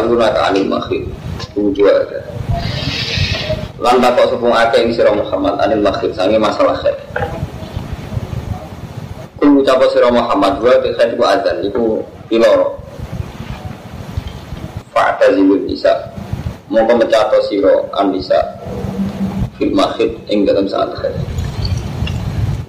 [0.00, 1.04] aluna ka anil makhid
[1.56, 2.20] Dua ada
[3.76, 6.96] Lan takok sepung akeh ing sira Muhammad anil makhid sange masalah khair
[9.36, 12.80] Kul ucap sira Muhammad wa bi khair wa adzan iku piloro
[14.96, 15.92] Fa'ta zilul nisa.
[16.72, 18.40] Mongko mecato sira an nisa.
[19.60, 21.12] Fil makhid ing dalam saat khair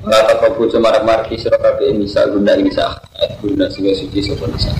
[0.07, 2.95] Rata kabu cemarak marki sira kabeh nisa guna nisa
[3.43, 4.71] guna sehingga suci sapa nisa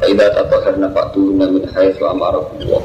[0.00, 2.80] Faidah tatahharna fa'tuhunna min haitsu amarakumullah.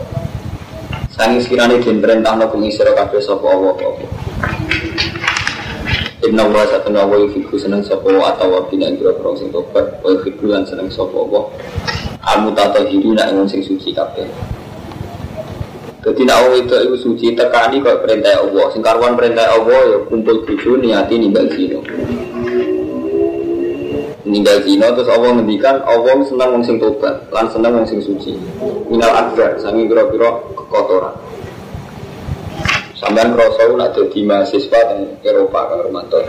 [1.15, 4.05] Sangi sekiranya den perintah no kumi sira kabeh sapa Allah apa.
[6.27, 10.51] Inna wa satuna wa yufiku seneng sapa atau bina ing kira sing tobat wa yufiku
[10.51, 11.47] lan seneng sapa wa.
[12.35, 14.27] Amu tata hidu nak ing sing suci kabeh.
[16.03, 18.65] Jadi nak itu iku suci tekani kok perintah Allah.
[18.75, 21.79] Sing karuan perintah Allah ya kumpul bojo niati nimbal zina
[24.25, 28.33] meninggal zina terus Allah ngendikan Allah senang wong sing tobat lan senang wong sing suci.
[28.89, 31.13] Minal akbar sangi kira-kira kekotoran.
[32.97, 36.19] Sampean krasa nak dadi mahasiswa teng Eropa kang Romanto.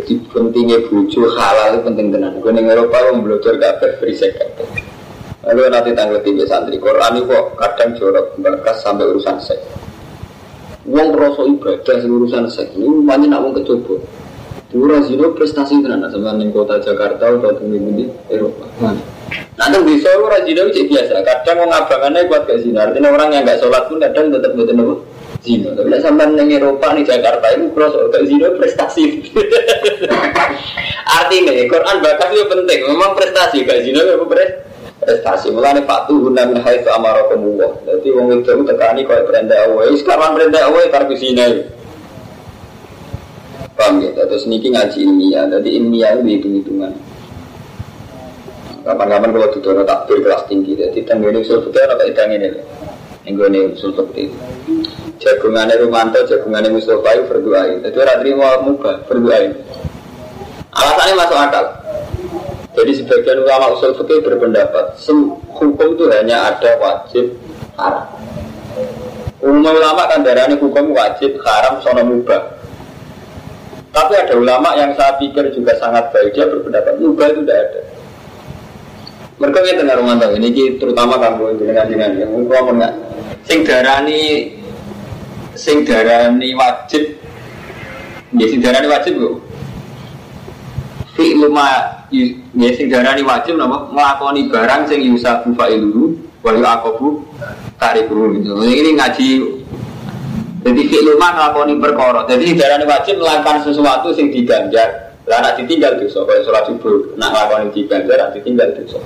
[0.00, 2.32] Jadi pentingnya bucu halal itu penting tenan.
[2.40, 4.32] Gue ning Eropa wong belajar kabeh berisik
[5.40, 9.64] lalu nanti tanggal tiga santri Quran itu kok kadang jorok berkas sampai urusan seks.
[10.84, 13.96] Uang rasa ibadah urusan seks ini banyak nak wong kecoba
[14.70, 18.70] Dura zino prestasi tenan sama ning kota Jakarta atau di di Eropa.
[19.58, 21.26] Nah, itu bisa orang zino itu biasa.
[21.26, 22.78] Kadang mau ngabangannya kuat gak zino.
[22.78, 24.96] Artinya orang yang gak sholat pun kadang tetap betul betul
[25.42, 25.74] zino.
[25.74, 29.04] Tapi sampai ning Eropa nih Jakarta itu cross gak zino prestasi.
[31.18, 32.80] Artinya Quran bakas itu penting.
[32.94, 35.50] Memang prestasi gak zino itu prestasi.
[35.50, 37.74] Mulane patuh guna min haitsu amarakumullah.
[37.90, 39.98] Jadi wong itu tekani kaya perintah Allah.
[39.98, 41.46] Sekarang perintah Allah karena zina.
[43.80, 44.12] Paham ya?
[44.12, 46.92] Terus niki ngaji ilmiah, jadi ilmiah itu hitung-hitungan.
[48.84, 52.48] Kapan-kapan kalau tutur takbir kelas tinggi, jadi tanggane usul fikih apa idang ini?
[53.24, 54.28] Enggone usul fikih.
[55.16, 57.80] Jagungannya Rumanto, jagungannya Mustafa itu berdoa.
[57.80, 59.48] Jadi orang terima muka berdoa.
[60.76, 61.64] Alasannya masuk akal.
[62.76, 64.96] Jadi sebagian ulama usul fikih berpendapat,
[65.56, 67.32] hukum itu hanya ada wajib
[67.80, 68.04] haram.
[69.40, 72.59] Umum ulama kan darahnya hukum wajib haram sono mubah.
[73.90, 77.80] Tapi ada ulama yang saya pikir juga sangat baik dia berpendapat mubah itu tidak ada.
[79.40, 82.94] Mereka ini tengah rumah ini terutama kamu dengan dengan yang ngomong nggak.
[83.48, 84.52] Sing darani,
[85.56, 87.18] sing darani wajib,
[88.36, 89.30] ya sing darani wajib bu.
[91.16, 91.66] Fi luma,
[92.12, 96.14] ya sing darani wajib nama melakoni barang sing yusafu fa'iluhu
[96.44, 97.24] wa yu'aqabu
[97.80, 98.60] tarikuhu gitu.
[98.60, 99.28] Ini ngaji
[100.60, 102.28] jadi fi'lu ma ngelakoni perkara.
[102.28, 104.88] Jadi darahnya wajib melakukan sesuatu yang diganjar.
[105.24, 107.16] Lah nak ditinggal dosa kaya sholat subuh.
[107.16, 109.00] Nak ngelakoni diganjar nak ditinggal dosa.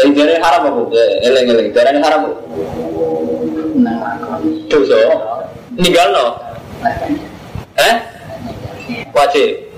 [0.00, 0.80] Yang darahnya haram apa?
[0.96, 1.68] Ya, eleng-eleng.
[1.76, 2.40] Darahnya haram apa?
[4.72, 4.96] Dosa.
[5.76, 6.26] Ninggal no?
[7.76, 7.94] Eh?
[9.12, 9.68] Wajib.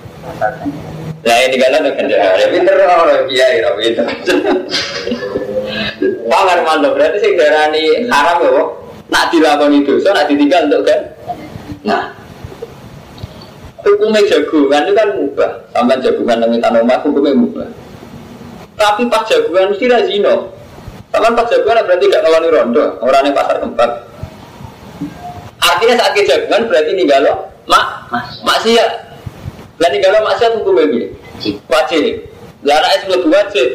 [1.20, 2.38] Nah ini kan ada ganjar.
[2.38, 4.06] Ya pinter orang kiai, pinter.
[6.30, 6.94] Pangan mantap.
[6.94, 7.82] Berarti sing darahnya
[8.14, 8.62] haram ya,
[9.10, 11.00] Nak dilakoni dosa, nak ditinggal untuk kan?
[11.82, 12.02] Nah,
[13.82, 15.50] hukumnya jagungan itu kan mubah.
[15.74, 17.68] Sampai jagungan dengan tanah hukumnya mubah.
[18.78, 20.48] Tapi pas jagungan mesti razino.
[21.10, 23.90] Sama pas jagungan berarti gak ngeloni rondo, orangnya pasar tempat.
[25.58, 27.32] Artinya saat kejagungan berarti ninggalo
[27.66, 27.86] mak
[28.46, 28.90] maksiat.
[29.80, 31.00] Dan ninggalo maksiat hukumnya ini
[31.66, 32.30] wajib.
[32.62, 33.68] Lara es lebih wajib.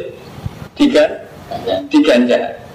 [0.76, 1.04] Tiga,
[1.88, 2.65] diganjar.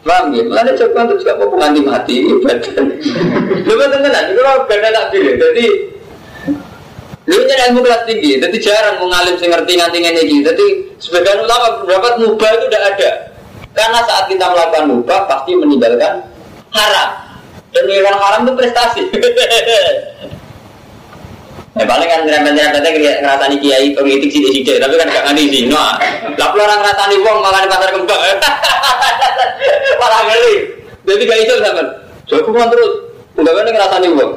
[0.00, 0.42] Paham ya?
[0.48, 2.72] Mana coba itu juga mau penganti mati ibadah.
[3.68, 5.34] Coba itu kalau beda tak pilih.
[5.36, 5.66] Jadi
[7.30, 10.66] Lu nyari ilmu kelas tinggi, jadi jarang mengalim sing ngerti nganti ini Jadi
[10.98, 13.10] sebagian ulama berpendapat mubah itu tidak ada.
[13.70, 16.26] Karena saat kita melakukan mubah pasti meninggalkan
[16.74, 17.10] haram.
[17.70, 19.02] Dan meninggalkan haram itu prestasi.
[21.78, 26.02] Ya paling kan nyerempet-nyerempetnya ngerasani kiai politik sih sih tapi kan gak ngerti lah
[26.34, 28.20] orang ngerasani wong malah di pasar kembang.
[30.02, 30.54] Malah ngeli.
[31.06, 31.86] Jadi gak iso sampean.
[32.26, 32.92] Jago terus.
[33.38, 34.32] Udah kan ngerasani wong.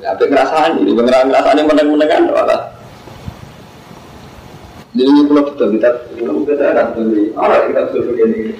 [0.00, 2.60] Tapi ngerasani, ini ngerasani meneng-meneng kan malah.
[4.96, 7.30] Jadi ini pulau kita, pulau kita akan beli.
[7.36, 8.56] Orang kita sudah begini.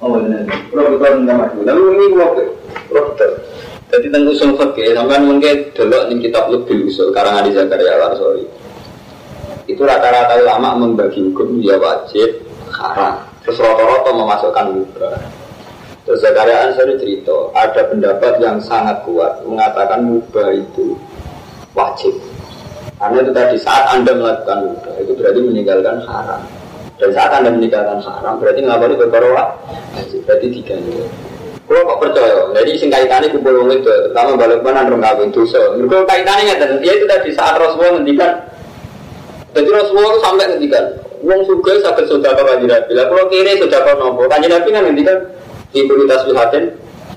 [0.00, 0.48] Oh benar.
[0.72, 1.58] Pulau betul nggak maju.
[1.60, 3.47] Lalu ini pulau betul.
[3.88, 8.44] Jadi tentang usul fikih, sampai mungkin dulu nih kitab lebih usul karang Adi Zakaria Warsori.
[9.64, 13.16] Itu rata-rata ulama membagi hukum dia wajib, haram.
[13.40, 15.16] Terus rata-rata memasukkan mubah.
[16.04, 20.92] Terus Zakaria Ansari cerita, ada pendapat yang sangat kuat mengatakan mubah itu
[21.72, 22.12] wajib.
[23.00, 26.44] Karena itu tadi saat anda melakukan mubah itu berarti meninggalkan haram.
[27.00, 29.56] Dan saat anda meninggalkan haram berarti ngapalin berkorwa
[29.96, 30.20] wajib.
[30.28, 31.27] Berarti diganti.
[31.68, 35.60] Kalau kok percaya, jadi sing kaitannya kumpul wong itu, terutama balik mana orang kawin dosa.
[35.76, 38.32] Mereka kaitannya nggak dia itu tadi saat Rasulullah ngendikan,
[39.52, 40.84] jadi Rasulullah itu sampai ngendikan,
[41.20, 42.96] wong suga sakit sudah kau kaji nabi.
[42.96, 45.16] Lah kalau kiri sudah kau nopo, kaji nabi kan ngendikan
[45.76, 46.64] ibu tasbihatin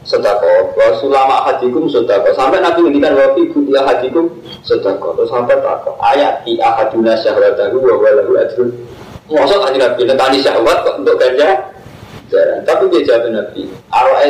[0.03, 2.35] sudah kau, wa sulama hadikum sudah kau.
[2.35, 4.27] Sampai nabi ngendikan wa fi buti hadikum
[4.67, 5.15] sudah kau.
[5.15, 8.67] Terus sampai tak ayat di ahaduna syahwatahu wa walahu ajrun.
[9.31, 11.55] Maksud kaji nabi nekani syahwat untuk ganja
[12.31, 12.63] jarang.
[12.63, 13.67] Tapi dia jawab Nabi,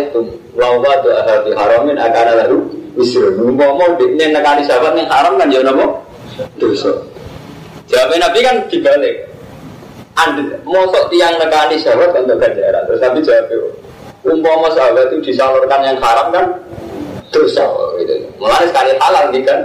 [0.01, 0.21] itu
[0.57, 2.57] lawa doa hati haramin akan lalu
[2.97, 3.37] wisrun.
[3.39, 6.01] Ngomong ini nekani sahabat yang haram kan ya nopo
[6.57, 6.91] dosa.
[7.87, 9.29] Jawab Nabi kan dibalik.
[10.11, 12.83] Anda mosok tiang nekani sahabat untuk ganjaran.
[12.89, 13.53] Terus Nabi jawab
[14.21, 16.45] umpama sahabat itu disalurkan yang haram kan
[17.31, 17.63] dosa
[18.01, 18.13] gitu.
[18.41, 19.59] Mulai sekali halal gitu kan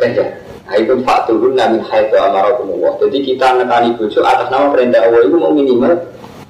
[0.00, 0.34] ganjaran.
[0.68, 2.92] Nah itu fakturun namin haitu amarakumullah.
[3.00, 5.96] Jadi kita nekani bujuk atas nama perintah Allah itu mau minimal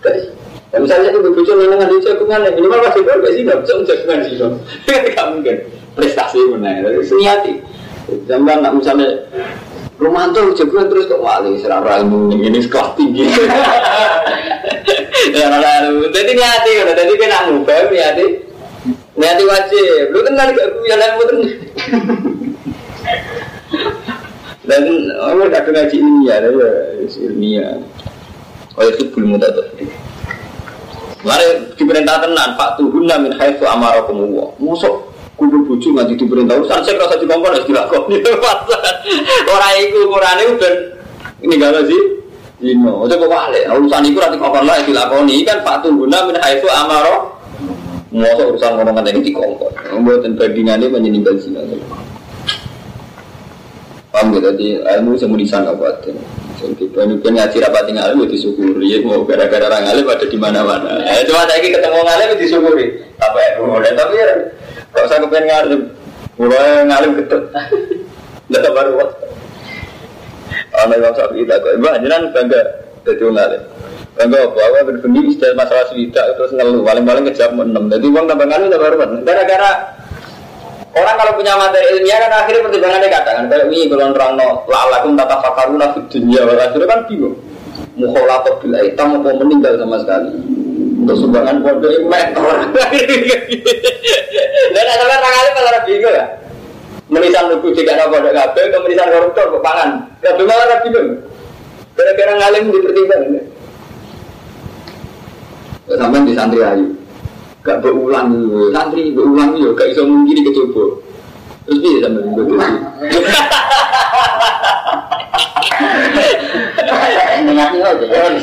[0.02, 0.26] dari
[0.68, 4.18] Ya misalnya itu bocor ini nggak jagungan, minimal masih gue gak sih nggak bisa jagungan
[4.20, 4.54] sih dong.
[4.84, 5.56] Gak mungkin
[5.96, 6.84] prestasi mana?
[7.00, 7.52] Seniati.
[8.28, 9.08] Zaman nak misalnya
[9.96, 13.24] Romanto jagungan terus kok wali serara ilmu ini sekolah tinggi.
[15.28, 15.50] Ya
[16.14, 18.26] jadi niati kan, jadi kan aku bem niati,
[19.18, 20.14] niati wajib.
[20.14, 21.40] Lu kan nggak gak punya lain betul.
[24.64, 24.82] Dan
[25.18, 26.50] orang kadang ngaji ilmiah, ya
[27.28, 27.76] ilmiah.
[28.78, 29.50] Oh itu belum mudah
[31.26, 34.48] Mari diperintah tenan Pak Tuhunna min haitsu amarakum Allah.
[34.62, 35.02] Musuh
[35.34, 38.18] kudu bojo nganti diperintah urusan sing rasa dikongkon wis dilakoni.
[39.54, 40.74] Ora iku ukurane ben
[41.42, 42.02] ninggalo sih.
[42.58, 45.46] Dino, itu kok wale, urusan itu nanti kokon lah dilakoni.
[45.46, 47.34] Kan Pak Tungguna min haitsu amaro.
[48.14, 49.72] Masa urusan ngomong ini dikongkon.
[49.94, 51.62] Membuatan bandingannya menyeningkan zina.
[54.08, 56.16] Paham gitu, jadi ilmu semua disangka batin
[56.58, 58.90] jadi banyak ngaji rapat tinggal itu disyukuri.
[58.90, 60.98] Ya, mau gara-gara orang alim ada di mana-mana.
[61.06, 62.86] Ya, cuma saya ketemu ngalim disyukuri.
[63.22, 63.50] Apa ya?
[63.62, 64.26] Mulai tapi ya,
[64.90, 65.80] kalau saya kepengen ngalim,
[66.34, 67.42] mulai ngalim ketut.
[68.50, 69.26] Tidak baru waktu.
[70.78, 71.72] Anak Imam Syafi'i tak kok.
[71.78, 72.60] Ibu jangan bangga
[73.06, 73.62] jadi ngalim.
[74.18, 74.58] Bangga apa?
[74.58, 76.82] Apa berbunyi istilah masalah swida terus ngeluh.
[76.82, 77.86] Paling-paling ngejawab enam.
[77.86, 79.70] Jadi uang tambah ngalim tak baru Gara-gara
[80.96, 85.12] Orang kalau punya materi ilmiah kan akhirnya pertimbangannya katakan kayak ini kalau orang no lalakum
[85.20, 87.36] tata fakaruna di dunia akhirnya kan bingung.
[87.98, 90.30] Mukholatot bila hitam mau meninggal sama sekali.
[90.98, 92.56] Untuk sumbangan bodoh ini mentor.
[94.74, 96.26] Dan ada orang kali malah bingung ya.
[97.08, 99.88] Menisan lugu jika ada bodoh kabel, kemenisan koruptor ke pangan.
[100.24, 101.08] Kabel malah bingung.
[101.98, 103.44] Gara-gara ngalim dipertimbangkan.
[105.88, 106.98] Sampai di santri ayu
[107.68, 108.32] gak berulang
[108.72, 111.04] santri berulang yo gak iso mungkin kecoba
[111.68, 112.56] terus dia sampai begitu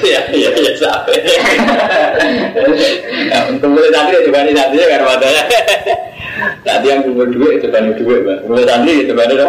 [0.05, 1.19] Iya, iya, iya, sampai.
[3.51, 5.43] Untuk mulai santri itu kan santri ya karena matanya.
[6.63, 8.39] Nanti yang kumpul duit itu kan duit, mbak.
[8.47, 9.47] Mulai santri itu kan itu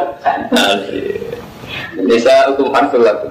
[0.50, 1.02] santri.
[2.11, 3.28] Desa hukum harsul laku.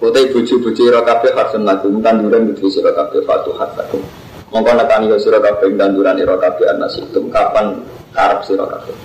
[0.00, 1.92] Kutai buju-buju rokabe harsun laku.
[2.00, 4.00] Tanduran buju sira kabeh fatuhat laku.
[4.48, 7.84] Mongko nekani yo sira kabeh tanduran ira kabeh anasikum kapan
[8.16, 8.96] karep sira kabeh.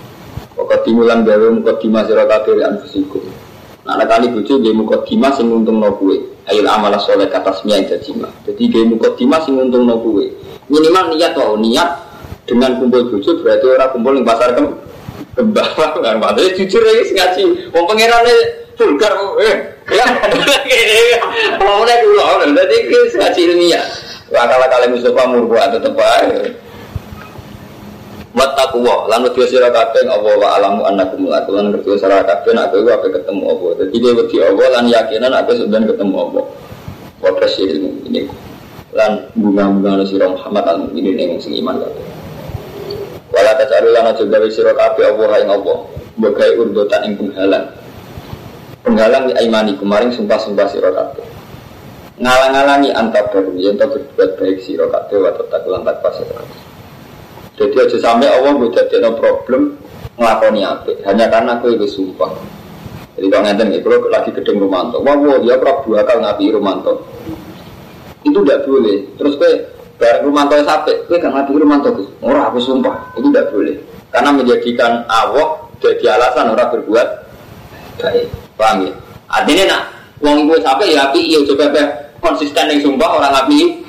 [0.56, 3.28] Pokok timulan gawe muka dima sira kabeh anfusikum.
[3.84, 6.16] Nah nekani bojo nggih muka dima sing untungno kuwe.
[6.48, 8.32] Ayo amal soleh kata semia jajima.
[8.48, 10.32] Jadi nggih muka dima sing untungno kuwe.
[10.72, 11.90] Minimal niat wae niat
[12.48, 14.80] dengan kumpul bojo berarti ora kumpul ning pasar kem
[15.36, 15.72] kembang
[16.04, 18.36] kan padahal jujur ya ngaji wong pangerane
[18.78, 19.56] vulgar eh
[19.92, 20.06] ya
[21.58, 22.22] ngomongnya dulu
[22.54, 22.78] jadi
[23.18, 23.86] ngaji ilmiah
[24.34, 26.58] Wakala kali Mustafa murbuat tetep ae.
[28.34, 32.74] Wattaqwa lan wedi sira kabeh Allah wa alamu annakum laku lan ngerti sira kabeh nek
[32.74, 33.68] kowe ape ketemu apa.
[33.78, 36.42] Dadi kowe wedi Allah lan yakinan ape sudah ketemu apa.
[37.22, 38.26] Wa ilmu ini
[38.98, 42.06] lan bunga-bunga sira Muhammad al ini ning sing iman kabeh.
[43.38, 45.78] Wala tasalu lan aja gawe sira kabeh Allah ing Allah.
[46.18, 47.70] Bagai urdotan ing penghalang.
[48.82, 51.33] Penghalang di aimani kemarin sumpah-sumpah sira kabeh
[52.22, 53.54] ngalang-alangi antar baru.
[53.58, 56.18] Yang tak berbuat baik si kabeh wa tetap lan pas
[57.54, 59.78] jadi aja sampai Allah gue jadi problem
[60.18, 62.34] ngelakoni apa hanya karena aku itu sumpah
[63.14, 67.06] jadi kalau ngeten nih kalau lagi gedeng Romanto wah wah dia Prabu akal ngapi Romanto.
[68.26, 69.06] Itu tidak boleh.
[69.20, 69.52] Terus gue
[70.02, 71.90] bareng Romanto sampai gue gak ngapi Romanto
[72.26, 73.76] orang aku sumpah itu tidak boleh.
[74.10, 77.08] Karena menjadikan Allah jadi alasan orang berbuat
[78.02, 78.28] baik.
[78.58, 78.94] Paham ya
[79.30, 79.84] artinya nak
[80.24, 81.68] Wong gue sampai ya api, ya coba
[82.24, 83.84] konsisten yang sumpah orang api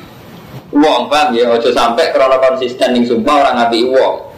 [0.75, 4.35] uang paham ya ojo sampai karena konsisten yang sumpah orang api uang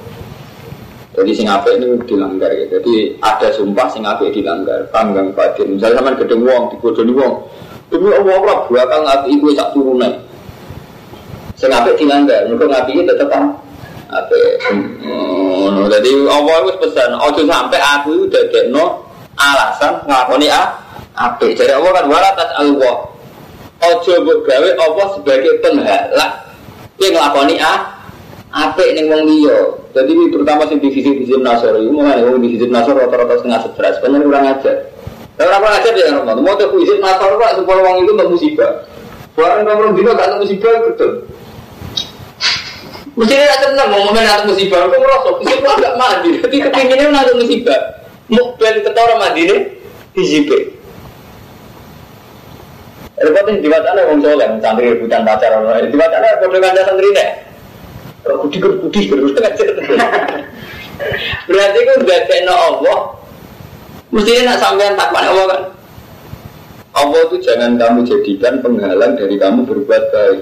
[1.17, 2.69] jadi sing ape ini dilanggar ya.
[2.76, 4.85] Jadi ada sumpah sing ape dilanggar.
[4.93, 5.73] Panggang batin.
[5.73, 7.35] Misalnya sama gedeng uang, dibodohi uang.
[7.88, 10.12] Demi Allah ora bakal ngapi iku sak turunan.
[11.57, 13.33] Sing apik dilanggar, mergo ngapi iki tetep
[14.12, 14.53] apik.
[15.00, 15.88] Ngono.
[15.88, 18.85] Dadi Allah wis pesan, aja sampai aku iku dadekno
[19.41, 20.69] alasan nglakoni a
[21.17, 21.57] apik.
[21.57, 22.31] Jadi Allah kan wala
[22.61, 22.97] Allah.
[23.77, 24.69] Aja mbok gawe
[25.21, 26.33] sebagai penghalak.
[26.97, 27.75] Kowe nglakoni a
[28.53, 29.59] apik ning wong liya.
[29.93, 33.97] Jadi ini terutama sing divisi divisi nasor, itu mulai wong divisi nasor rata-rata setengah stres,
[34.01, 34.77] benar kurang ajar.
[35.37, 38.73] Tapi orang ajar ya Romo, mau tuh divisi nasor pak supaya wong itu nggak musibah.
[39.37, 41.13] Barang kamu dino gak ada musibah betul.
[43.17, 47.33] Mesti dia tenang mau ngomong ada musibah, aku merosot, musibah gak mandi, tapi kepinginnya ada
[47.37, 47.81] musibah.
[48.33, 49.61] Mau beli ketora mandi nih,
[50.17, 50.75] dijipe.
[53.17, 57.09] Repotnya di mana wong soleh, santri rebutan pacar orang, di mana kode kanda santri.
[58.21, 59.01] Kalau kudi kan kudi
[61.49, 62.99] Berarti itu udah kena Allah.
[64.13, 65.63] Mestinya nak sampean takwan Allah kan.
[66.97, 70.41] Allah itu jangan kamu jadikan penghalang dari kamu berbuat baik.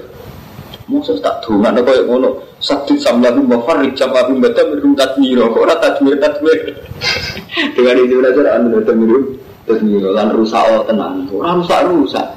[0.85, 5.81] Masa tak duma apa yang ngono Sakit samlahu mafarrik jamahu baca mirum tatmiro Kok orang
[5.81, 6.77] tatmir tatmir
[7.73, 12.27] Dengan itu saja anda tatmir Tatmiro Lan rusak Allah tenang Orang rusak rusak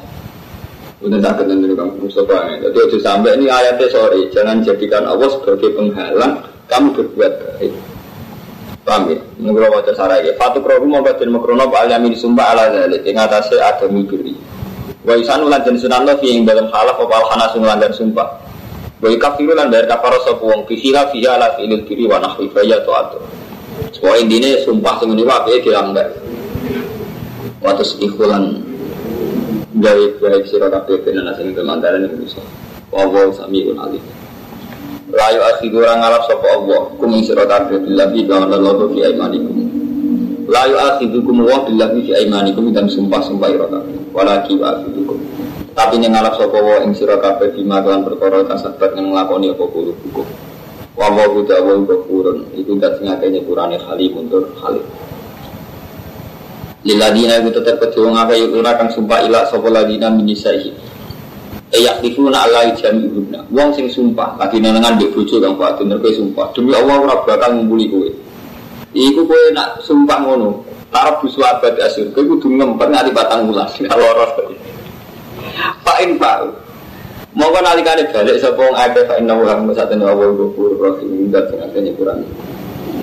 [0.99, 2.55] Udah tak kenal dulu kamu Mustafa ya.
[2.67, 7.73] Jadi aja sampai ini ayatnya sorry Jangan jadikan Allah sebagai penghalang Kamu berbuat baik.
[8.83, 9.19] Paham ya?
[9.39, 10.35] Menurut wajah sarai ya.
[10.35, 13.07] Fatu krohu makrono Pak Al-Yamin sumpah ala zalik.
[13.07, 14.35] Yang atasnya ada mibiri
[15.07, 18.29] Wa isan ulan dan sunan lo yang dalam halaf Apa al-hanas ulan dan sumpah.
[18.99, 22.83] Wa ikafiru lan dari kafaro sopu wong Bihila fiha ala fi'ilil kiri wa nahwi Faya
[22.83, 23.23] to atur
[23.95, 26.11] Semua intinya sumpah Semua ini wabe dilanggar.
[27.63, 28.68] Waktu gawe
[29.79, 32.43] gawe sira kabeh ben ana sing kemandaran iku bisa.
[32.91, 34.03] Wa samiun alim.
[35.09, 39.57] Layu akhidu orang ngalap sapa Allah kum ing sira kabeh billahi wa lallahu fi aimanikum.
[40.49, 43.97] Layu akhidukum wa billahi fi aimanikum dan sumpah-sumpah ira kabeh.
[44.13, 45.17] Walaki wa akhidukum.
[45.73, 49.65] Tapi ning ngalap sapa wa ing sira kabeh bima kan perkara kasabat ning nglakoni apa
[49.65, 50.27] hukum.
[50.99, 54.85] Wa wa ta'ala ghafurun iku dak sing akeh nyepurane halim mundur halim.
[56.89, 60.73] Liladina itu tetap kecil ngapa yuk kang sumpah ilah sopo ladina minisaihi.
[61.69, 63.45] Eyak difuna Allah jami ibuna.
[63.53, 66.49] Wong sing sumpah lagi nenengan di bojo kang batin kowe sumpah.
[66.57, 68.09] Demi Allah ora bakal ngumpuli kowe.
[68.97, 70.65] Iku kowe nak sumpah ngono.
[70.89, 72.09] Tarap busu abad asyur.
[72.17, 73.69] Kowe kudu ngempet nganti batang wulan.
[73.93, 74.33] Loros.
[75.85, 76.57] Pak Infal.
[77.37, 81.45] Mau kan alikane balik sapa wong akeh fa inna wa musatene Allah ghafur rahim dan
[81.53, 82.25] sing kurang.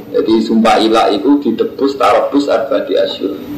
[0.09, 3.54] Jadi sumpah ilah itu didebus tarabus arbadi asyur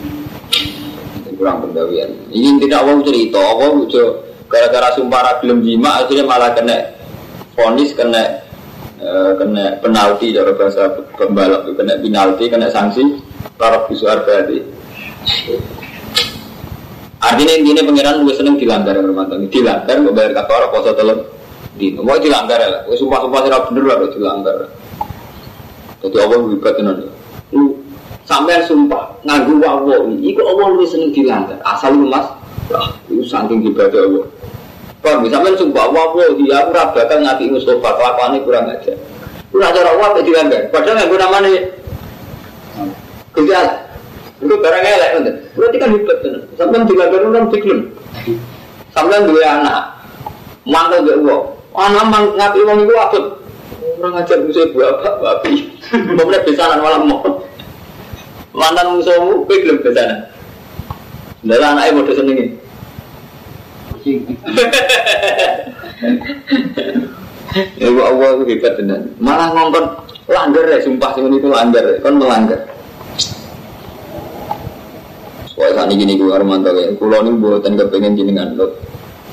[1.37, 2.09] kurang pendawian.
[2.33, 4.03] Ini tidak Allah cerita, Allah ujo
[4.49, 6.75] gara-gara sumpah ragilem jima akhirnya malah kena
[7.53, 8.41] fonis kena
[9.03, 10.87] uh, kena penalti cara bahasa
[11.19, 13.03] pembalap kena penalti kena sanksi
[13.59, 14.63] para bisuar berarti.
[17.17, 21.17] Artinya ini pengiran gue seneng dilanggar rumah tangga, dilanggar gue bayar kafar poso telur
[21.77, 24.57] di mau dilanggar ya, gue sumpah sumpah sih bener lah dilanggar.
[25.97, 27.05] Jadi Allah wibat nanti.
[28.27, 31.55] Sampai sumpah nganggu wawo iku Allah lu seneng dilanggar.
[31.63, 32.27] Asal lu mas,
[32.67, 34.27] lah itu saking ibadah Allah.
[34.99, 35.39] Paham ya?
[35.39, 38.91] Sampai sumpah wawo dia aku ora bakal ngati Mustafa kelakuannya kurang aja.
[39.47, 40.61] Kurang ajar Allah apa dilanggar.
[40.75, 41.61] Padahal nganggu namanya
[43.31, 43.73] Gejala.
[44.43, 45.09] Itu barang elek.
[45.55, 46.17] Berarti kan hebat.
[46.59, 47.79] Sampai dilanggar kan diklaim.
[48.91, 49.81] Sampai dua anak.
[50.67, 51.43] Mantel gak uang.
[51.79, 53.19] Anak mang ngati uang itu apa?
[54.03, 55.71] Orang ajar musuh bapak babi.
[56.11, 57.46] Mau besaran malam mau
[58.57, 60.25] mantan musuhmu, kowe gelem ke sana.
[61.45, 62.45] Ndalah anake padha senenge.
[67.77, 69.01] Ya Allah itu hebat tenan.
[69.17, 69.85] Malah ngongkon
[70.29, 72.59] langgar ya, sumpah sing itu langgar, kan melanggar.
[75.49, 78.77] Soalnya saat ini gue Armanto ya, kulo ini buatan kepengen jenengan lo.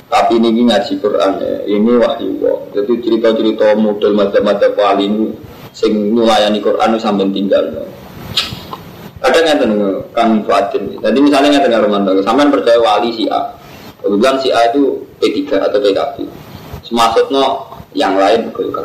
[0.09, 2.38] Tapi ini ngaji Quran ya, ini wahyu
[2.71, 5.26] Jadi cerita-cerita model macam-macam wali ini,
[5.75, 7.64] sing nyulayani Quran sampai tinggal.
[7.75, 7.85] No.
[9.25, 11.00] Ada nggak tuh Kang Fuadin.
[11.00, 13.57] Jadi misalnya nggak dengar Romanto, sampean percaya wali si A.
[14.04, 16.16] Kebetulan si A itu P3 atau PKB.
[16.93, 17.45] Maksudnya
[17.97, 18.85] yang lain Golkar.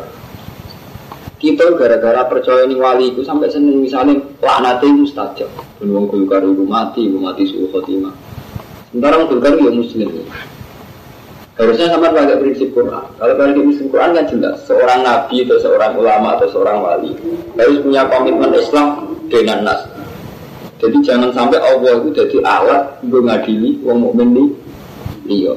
[1.40, 5.52] Kita gara-gara percaya ini wali itu sampai seneng misalnya laknat itu mustajab.
[5.84, 8.16] Dan wong Golkar itu mati, itu mati suhu khotimah.
[8.96, 10.08] Sementara Golkar itu muslim.
[11.60, 13.04] Harusnya sama pakai prinsip Quran.
[13.20, 17.12] Kalau pakai prinsip Quran kan jelas seorang nabi atau seorang ulama atau seorang wali
[17.60, 18.88] harus punya komitmen Islam
[19.28, 19.99] dengan nas.
[20.80, 24.56] Jadi jangan sampai Allah itu jadi alat untuk ngadili wong mukmin
[25.28, 25.52] iya.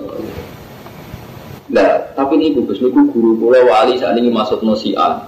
[1.73, 5.25] Nah, tapi ini bagus, ini guru kula wali saat ini masuk nosian.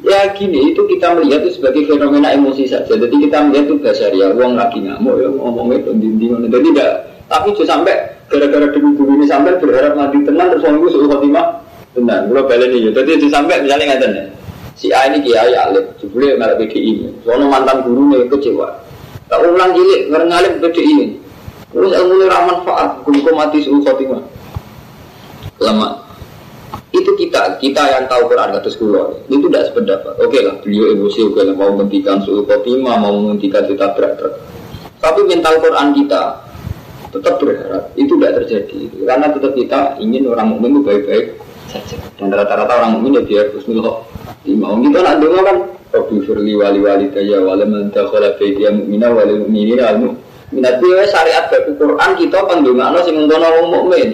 [0.00, 2.96] Ya gini, itu kita melihat itu sebagai fenomena emosi saja.
[2.96, 3.76] Jadi kita melihat itu
[4.14, 6.48] ya uang lagi ngamuk ya ngomongnya itu dinding.
[6.48, 6.92] Jadi tidak,
[7.28, 11.64] tapi itu sampai Gara-gara demi guru ini sampai berharap mati tenang terus orang suruh khotimah
[11.96, 12.28] tenang.
[12.28, 12.92] Gue balik nih.
[12.92, 14.24] Jadi itu sampai misalnya nggak ya.
[14.78, 17.26] Si A ini kiai alim, jebule malah PDI.
[17.26, 18.70] Soalnya mantan guru nih kecewa.
[19.26, 21.18] Tak ulang cilik ngalip PDI.
[21.68, 24.22] Terus ilmu ini manfaat, hukum mati suruh khotimah.
[25.58, 25.98] Lama.
[26.94, 30.14] Itu kita, kita yang tahu Quran kata sekolah itu tidak sependapat.
[30.16, 34.16] Oke lah, beliau emosi, oke lah mau menghentikan suhu khotimah, mau menghentikan kita berat
[34.96, 36.48] Tapi mental Quran kita
[37.08, 41.26] tetap berharap itu tidak terjadi karena tetap kita ingin orang mukmin itu baik-baik
[41.68, 43.80] saja dan rata-rata orang mukmin ya biar husnul
[44.28, 45.58] khotimah kita nak dengar kan?
[45.88, 49.96] Rabbi firli wali wali daya wali mantakhala baitiya mu'mina wali mu'minina al
[50.52, 54.10] minat dia syariat baku Quran kita pandungakno sing ngono wong mukmin.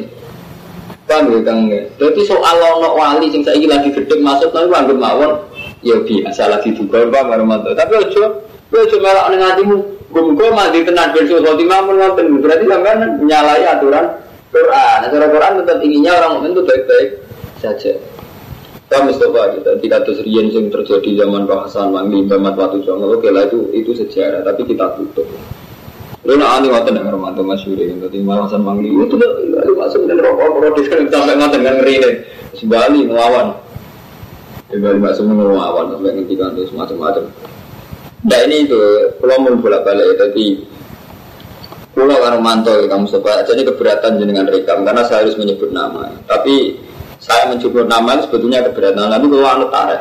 [1.04, 1.68] Paham ya kang?
[1.98, 5.32] Jadi soal ono wali sing saiki lagi gedhe masuk nang anggap mawon
[5.82, 7.74] ya biasa lagi juga Pak Marmanto.
[7.74, 8.22] Tapi ojo
[8.70, 9.76] ojo melok ning atimu.
[10.14, 14.06] Gumko mandi tenan bersul khotimah menonton berarti sampean menyalahi aturan
[14.54, 14.98] Quran.
[15.10, 17.08] Aturan Quran tetap inginnya orang mukmin itu baik-baik
[17.58, 17.92] saja.
[18.84, 23.16] Pak Mustafa kita tidak terus rian yang terjadi zaman Pak Hasan Mangli, Bamat Watu Jongo.
[23.16, 25.26] Oke lah itu itu sejarah, tapi kita tutup.
[26.24, 30.04] Lu nak ani ngoten dengan Romanto Masyuri, tadi Pak Hasan Mangli itu tuh lu masuk
[30.06, 32.14] dan rokok produs kan sampai ngoten dengan ngeri nih.
[32.54, 33.56] Sebali melawan.
[34.70, 37.24] Sebali masuk melawan sampai ngerti terus macam-macam.
[38.24, 38.80] Nah ini itu,
[39.20, 40.64] kalau mau bolak balik jadi
[41.94, 46.10] Pulau karo manto kamu sebab jadi keberatan dengan rekam karena saya harus menyebut nama.
[46.26, 46.74] Tapi
[47.24, 49.08] saya menyebut nama itu sebetulnya keberatan.
[49.08, 50.00] Tapi kalau anu tarik,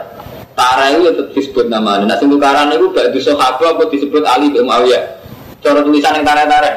[0.60, 2.04] tarik itu tetap disebut nama.
[2.04, 5.04] Nah sing tukaran itu gak di sahabat apa disebut Ali bin Muawiyah.
[5.64, 6.76] Cara tulisan yang tarik-tarik.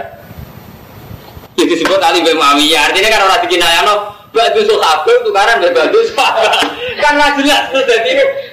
[1.58, 2.94] Itu disebut Ali bin Muawiyah.
[2.94, 3.94] Artinya kan orang dikinayano
[4.30, 6.62] batu sahabat tukaran dari batu sahabat.
[7.02, 8.10] Kan nggak jelas tuh jadi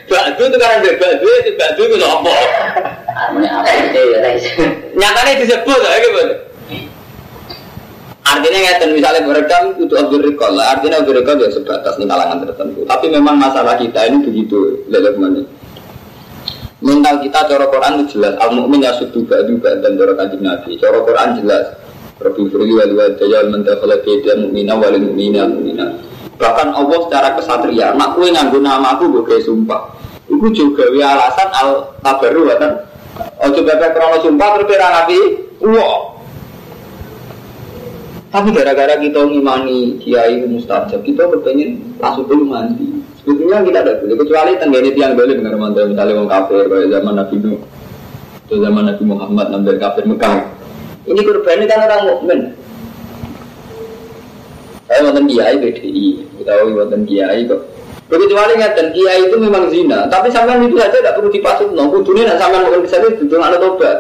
[0.09, 2.33] batu tukaran dari batu itu batu itu apa?
[4.97, 6.21] Nyatanya disebut ya gitu.
[8.23, 10.79] Artinya ngeten misalnya berekam itu Abdul Rikol lah.
[10.79, 12.81] Artinya Abdul Rikol ya sebatas nih kalangan tertentu.
[12.87, 15.43] Tapi memang masalah kita ini begitu lelek mana.
[16.83, 18.33] Mental kita cara Quran itu jelas.
[18.39, 20.75] Al mukmin ya badu dan cara kanjeng Nabi.
[20.79, 21.65] Cara Quran jelas.
[22.23, 25.86] Rabbi firli wal wadaya man dakhala baita mu'mina wal mu'mina mu'mina.
[26.39, 29.81] Bahkan Allah secara kesatria, nak kue nganggo nama aku gue sumpah.
[30.31, 32.71] Iku juga alasan al tabaru kan.
[33.43, 35.19] Ojo bebek krono sumpah terus nabi.
[35.63, 36.12] Wah.
[38.34, 43.06] Tapi gara-gara kita ngimani kiai mustajab, kita berpengen langsung dulu mandi.
[43.22, 47.13] Sebetulnya kita ada boleh kecuali tenggene tiang boleh dengan mantel misalnya mau kafir kayak zaman
[47.13, 47.62] Nabi Nuh,
[48.50, 50.50] atau zaman Nabi Muhammad ngambil kafir Mekah.
[51.06, 52.39] Ini korban kan orang mukmin.
[54.89, 56.08] Saya wonten kiai BDI,
[56.41, 57.62] kita tahu wonten kiai kok.
[58.10, 61.69] Kecuali ngeten kiai itu memang zina, tapi sampean itu saja tidak perlu dipasut.
[61.69, 63.98] Kudunya nak sampean mungkin bisa itu betul ada tobat.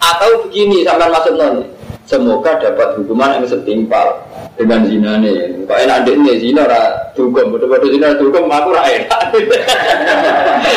[0.00, 1.68] Atau begini sampean masuk non.
[2.12, 4.20] Semoga dapat hukuman yang setimpal
[4.60, 5.64] dengan zina nih.
[5.64, 9.32] Kok enak deh nih zina ra dugem, betul-betul zina dugem aku ra enak.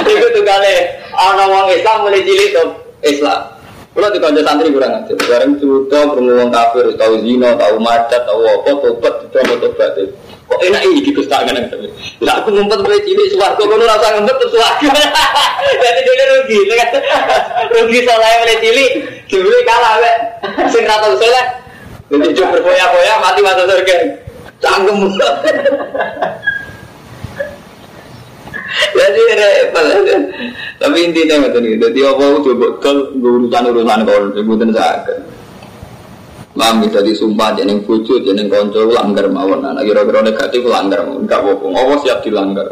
[0.08, 0.76] Itu tuh kali
[1.12, 2.68] orang orang Islam mulai cilik tuh
[3.04, 3.52] Islam.
[3.92, 5.12] Kalau di kantor santri kurang aja.
[5.12, 9.92] Sekarang cerita bermuang kafir, tahu zina, tahu macet, tahu apa, tobat, itu mau tobat.
[10.46, 11.90] Kok enak ini gitu tangan yang tapi.
[12.22, 14.88] Aku ngumpet mulai cilik suwargo, kau rasa ngumpet terus suwargo.
[15.82, 16.90] Jadi dia rugi, kan?
[17.74, 18.92] Rugi soalnya mulai cilik,
[19.26, 20.12] dibeli kalah, be.
[20.70, 21.34] Sing rata usul
[22.06, 23.96] Jadi cuma berfoya-foya mati mata surga.
[24.62, 25.18] Canggung.
[28.96, 29.86] Jadi repot.
[30.78, 31.74] Tapi intinya nggak tahu.
[31.82, 34.70] Jadi apa itu betul urusan urusan kau sebutin
[36.56, 36.64] sakit.
[36.64, 39.60] Mam bisa disumpah jeneng bucu, jeneng konco langgar mawon.
[39.60, 41.28] Nah, kira-kira negatif langgar mawon.
[41.28, 41.76] Enggak bohong.
[41.76, 42.68] Apa siap dilanggar.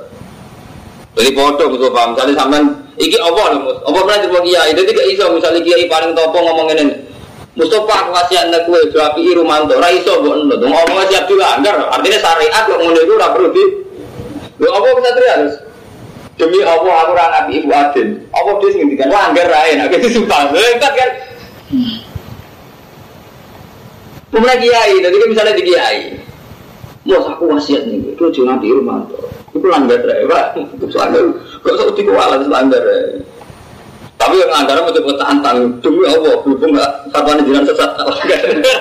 [1.13, 2.15] Jadi foto musuh paham.
[2.15, 2.63] Misalnya sampean
[2.97, 3.77] iki apa lho mus?
[3.85, 4.71] Apa pernah jadi kiai?
[4.73, 6.95] Jadi gak iso misalnya kiai paling topo ngomong ini.
[7.53, 12.17] Mustafa aku kasih anda kue berapi Irumanto, raiso buat endo, dong ngomong siap dilanggar, artinya
[12.17, 13.63] syariat kok ngono itu rapi di,
[14.57, 15.53] lo apa bisa terus?
[16.33, 18.25] Demi Allah aku ora nabi Ibu Adin.
[18.33, 20.49] Apa dia sing ngendikan langgar rae nek itu sumpah.
[20.49, 21.09] Hebat kan.
[24.33, 26.09] Pemuda kiai, kan misalnya di kiai.
[27.05, 29.29] Mau aku wasiat nih, itu cuma di rumah tuh.
[29.53, 30.57] Itu langgar rae, Pak.
[30.57, 31.21] Itu langgar.
[31.61, 33.21] Kok sok dikualan langgar rae.
[34.17, 37.91] Tapi yang anggaran mau coba tantang demi Allah, berhubung nggak satuan jiran sesat.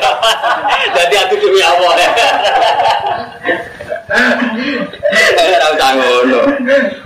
[0.97, 2.11] Jadi aku demi Allah ya.
[5.63, 6.43] Tahu tanggung no.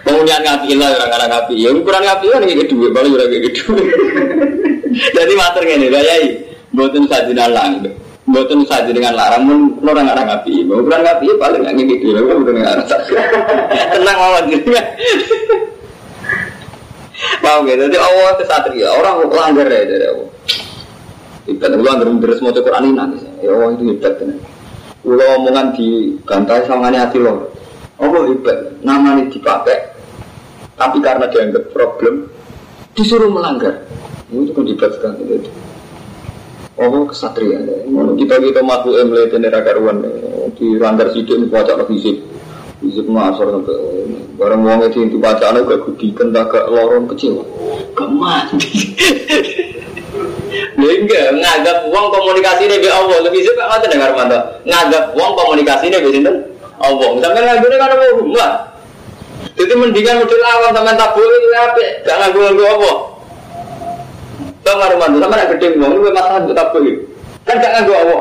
[0.05, 1.55] Pengundian ngapi lah orang orang ngapi.
[1.65, 3.73] Ya ukuran ngapi kan kayak baru juga kayak gitu.
[5.17, 6.45] Jadi mater ini, gayai.
[6.77, 7.89] Buatin sajinan lang,
[8.27, 10.67] buatin saji dengan larang pun orang orang ngapi.
[10.67, 12.75] Ukuran ngapi paling nggak gitu, lah bukan nggak
[13.95, 14.69] Tenang mawon gitu.
[17.41, 17.83] Paham gitu?
[17.87, 20.31] Jadi Allah itu satria, orang langgar ya dari Allah.
[21.47, 22.99] Ibadah Allah langgar terus mau Quran ini.
[23.41, 24.15] Ya Allah itu hebat
[25.07, 27.47] Kalau omongan di bantai sama hati lo,
[27.95, 28.59] apa hebat?
[28.83, 29.79] Namanya dipakai,
[30.75, 32.27] tapi karena dianggap problem,
[32.99, 33.87] disuruh melanggar.
[34.35, 35.47] Itu kan hebat sekali.
[36.77, 37.57] Oh kesatria,
[38.21, 39.97] kita kita makhluk yang melihat ini rakaruan
[40.61, 42.21] di langgar sidik ini baca sih,
[42.85, 43.81] fisik masuk sampai
[44.37, 47.49] barang uang itu itu bacaan gak gudi kentak gak lorong kecil,
[47.97, 48.61] gak mati.
[50.77, 54.43] Enggak nganggap uang komunikasi ini be Allah lebih suka ngoten dengar mantap.
[54.69, 56.37] Nganggap uang komunikasi ini be sinten?
[56.77, 57.09] Allah.
[57.25, 58.53] Sampai nganggone kan apa rumah.
[59.57, 62.93] Jadi mendingan awam sampean tak boleh itu apik, gak nganggo nganggo apa.
[64.67, 66.99] Karo mantu sampean nek gedhe wong luwih masalah mbok tak boleh.
[67.47, 68.19] Kan gak nganggo apa.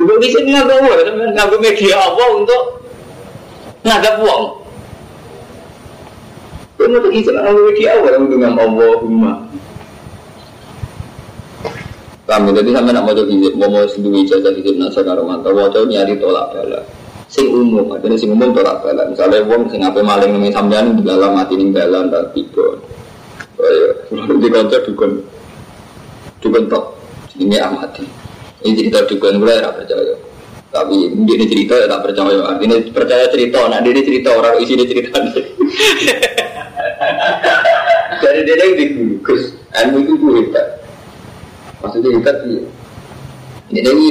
[0.00, 2.62] Mbok bisa nganggo apa, nganggo media apa untuk
[3.84, 4.42] nganggap uang.
[6.80, 9.32] Kamu tuh izin nganggo media apa untuk nganggo Allahumma.
[12.24, 15.68] Kami jadi sampai nak mau jadi mau mau sendiri ijazah di nasa karo mantau mau
[15.68, 16.80] nyari tolak bala.
[17.28, 19.04] Sing umum, artinya sing umum tolak bala.
[19.12, 22.93] Misalnya wong sing apa maling nih sampean di dalam mati nih dalam dan tiga.
[24.14, 25.12] Di kantor dukun,
[26.40, 26.84] dukun top.
[27.40, 28.04] Ini amati.
[28.64, 30.14] Ini cerita dukun gue ya percaya.
[30.74, 32.38] Tapi ini cerita ya tak percaya.
[32.44, 35.18] Artinya percaya cerita, nah dia cerita orang isi dia cerita.
[38.24, 40.66] Dari dia yang digugus, ilmu itu tuh hebat
[41.82, 42.36] maksudnya hebat
[43.68, 44.08] iya ini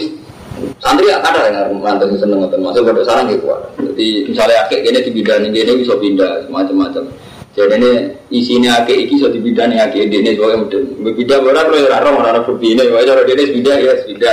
[0.78, 1.74] santri ya ada yang
[2.14, 5.98] sing seneng ngoten masuk pada sarang gitu jadi misalnya akhir ini di bidang ini bisa
[5.98, 7.10] pindah macam-macam
[7.54, 7.92] jadi ini
[8.34, 10.82] isinya akhir ini bisa di bidang akhir ini soalnya udah
[11.14, 14.32] beda orang kalau orang orang berbeda ya cara dia beda ya beda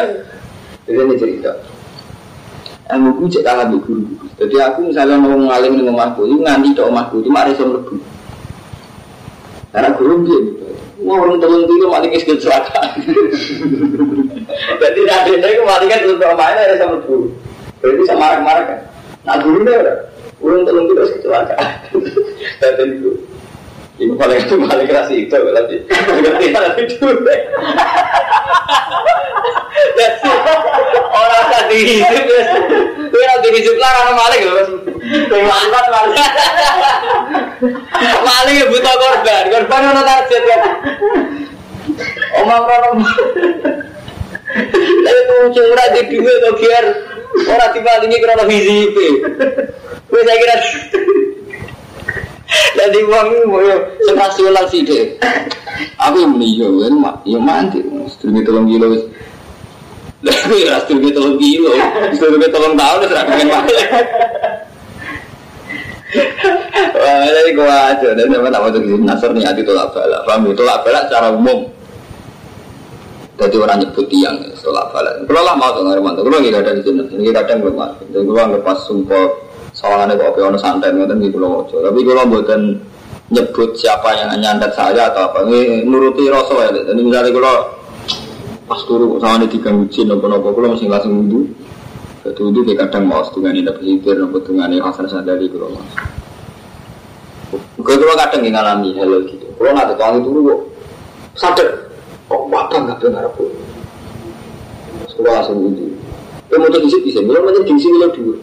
[0.89, 1.53] jadi ini cerita
[2.91, 4.03] yang aku cek kalah guru
[4.41, 7.97] jadi aku misalnya mau ngalim dengan omahku itu nganti ke omahku itu mari sama lebu
[9.71, 10.41] karena guru dia
[11.01, 13.01] Wah orang telung dulu mati ke kecelakaan.
[14.85, 17.33] Jadi nanti saya mati kan untuk mainnya ada sama guru.
[17.81, 18.81] Berarti bisa marah-marah kan.
[19.25, 19.97] Nah guru deh udah.
[20.41, 21.77] Orang telung dulu kecelakaan.
[22.61, 23.13] Dan itu.
[24.01, 25.77] Ini paling itu paling keras itu berarti.
[26.57, 27.21] Tapi dulu.
[31.13, 32.43] Orang tadi hidup ya.
[32.97, 34.55] Itu yang hidup lah orang maling loh.
[35.45, 36.17] Mantap maling.
[38.01, 39.45] Maling ya butuh korban.
[39.53, 40.59] Korban mana target ya.
[42.41, 42.97] Omong orang.
[44.81, 46.85] Tapi muncul ora di duwe to biar
[47.47, 48.97] ora dipalingi krono hizib.
[50.11, 50.57] Wis saya kira
[52.51, 53.77] jadi uang itu
[54.11, 55.07] seperti ulang sih deh.
[56.03, 57.79] Aku yang beli yo kan, yo mandi.
[58.11, 58.91] Sedikit tolong kilo.
[60.21, 61.73] Tapi ya sedikit tolong kilo,
[62.13, 63.87] sedikit tolong tahun sudah pengen balik.
[66.91, 68.09] Wah, jadi gua aja.
[68.19, 70.21] Dan siapa tak mau jadi nasar nih hati tolak balak.
[70.27, 70.53] Paham ya?
[70.59, 71.59] Tolak balak secara umum.
[73.41, 75.25] Jadi orang nyebut tiang tolak balak.
[75.25, 76.29] Kalau lah mau tuh nggak mantap.
[76.29, 78.07] Kalau nggak ada di sini, ini kadang belum masuk.
[78.13, 79.25] Jadi gua lepas sumpah
[79.73, 82.77] soalnya kok ono santet ngoten gitu loh Tapi kalau buatan
[83.31, 86.69] nyebut siapa yang nyantet saya atau apa, ini nuruti rasul ya.
[86.85, 87.57] Jadi misalnya kalau
[88.69, 91.49] pas turu sama ini diganggu jin nopo-nopo, kalau masih langsung wudhu.
[92.29, 95.73] Jadi wudhu kayak kadang mau setengah ini dapat hikir, nopo setengah ini hasan sadari kalau
[95.73, 95.89] mas.
[97.81, 99.47] Kalau kadang ngalami hal gitu.
[99.57, 100.55] Kalau nanti kalau itu dulu
[101.39, 101.90] sadar,
[102.31, 103.51] oh apa nggak benar aku.
[105.11, 105.87] Sekolah langsung wudhu.
[106.51, 108.35] Ya mau jadi bisa, belum aja di sini dulu.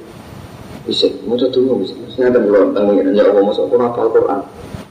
[0.88, 1.96] Bisa mau tunggu bisa.
[2.16, 4.42] Saya ada belum tahu ya ya Allah masuk Quran apa Quran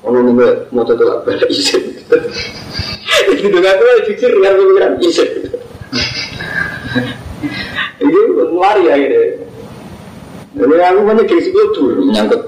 [0.06, 0.34] ono nih
[0.70, 1.82] mau tuh isen
[3.26, 5.28] itu dengan tuh jujur dengan pikiran isen
[7.98, 8.20] ini
[8.54, 9.20] lari ya gitu
[10.56, 12.42] jadi aku banyak gengsi gue tuh nyangkut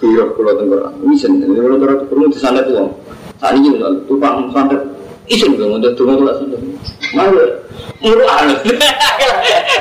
[0.00, 0.92] hero pulau tengkorak.
[1.08, 2.92] Isen jadi pulau tengkorak perlu di sana tuh
[3.40, 4.84] saat ini tukang santet
[5.30, 6.58] isen gue mau tuh tuh lah santet
[7.14, 7.38] malu
[8.02, 8.58] muru aneh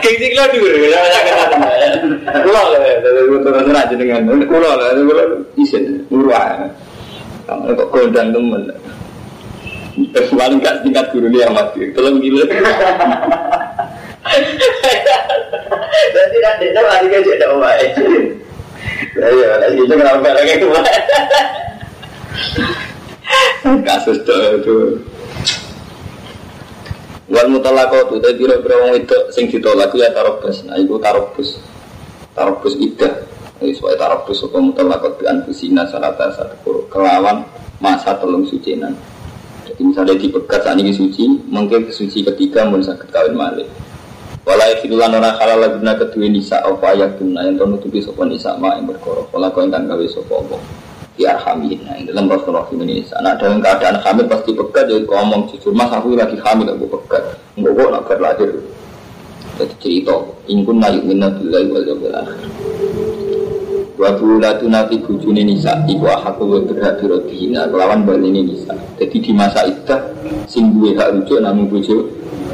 [0.06, 1.02] gengsi lo dulu ya
[2.46, 5.24] kulo lah dari motor aja dengan kulo lah kulo
[5.58, 6.70] isin muru aneh
[7.50, 8.62] kamu kok kodang temen.
[10.14, 12.46] Paling gak tingkat guru dia mati tolong gila.
[16.14, 17.32] Jadi nanti itu lagi aja.
[17.42, 17.90] Ada omai
[19.18, 20.62] ya lagi itu kenapa lagi.
[20.62, 20.92] Ke mana
[23.82, 25.02] kasus tuh
[27.30, 30.66] Wal mutalaqatu ta pira-pira wong itu sing ditolak ya tarobus.
[30.66, 31.62] Nah iku tarobus.
[32.34, 33.14] Tarobus idah.
[33.62, 37.46] Wis wae tarobus apa mutalaqat bi anfusina salata satu kelawan
[37.78, 38.98] masa telung sucinan.
[39.70, 43.70] Jadi misalnya dipegat saat ini suci, mungkin suci ketiga mun sakit kawin malih.
[44.48, 48.74] Walai filulan orang halal guna kedua nisa apa ayat guna yang nutupi sopan nisa ma
[48.74, 49.30] yang berkorok.
[49.30, 50.58] Walau kau ingkang gawe sopo di
[51.26, 53.04] arhamin nah, dalam Rasulullah ini.
[53.18, 57.24] Anak dalam keadaan hamil pasti pekat jadi ngomong jujur mas aku lagi hamil aku pekat
[57.58, 58.52] enggak kok nak berlahir
[59.60, 60.16] Jadi cerita,
[60.48, 62.48] ingkun naik minna billahi wal yawmil akhir.
[64.00, 65.84] Wa bulatu nabi bujuni nisa.
[65.84, 68.72] Iku ahaku wa berhak birotihina Kelawan balini nisa.
[68.96, 69.98] Jadi di masa itu
[70.48, 72.08] Sing gue hak rujuk namun buju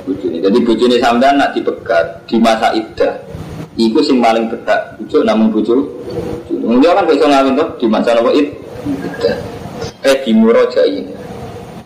[0.10, 0.42] Bujuni.
[0.42, 3.06] Jadi bujuni sampean nak dipegat Di masa itu
[3.76, 5.76] Iku sing paling berhak rujuk namun buju
[6.64, 8.56] Mungkin kan besok ngawin tuh Di masa nopo it
[10.00, 11.06] Eh di murojain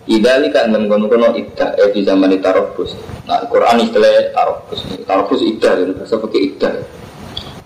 [0.10, 2.94] Idali kan mengkono-kono iddah Eh di zaman tarobus.
[3.26, 6.74] Nah Quran istilah tarobus Tarobus iddah Bahasa pakai iddah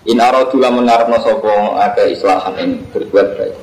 [0.03, 3.55] In aradu lamun ngarepno sapa akeh islahan ing berbuat baik.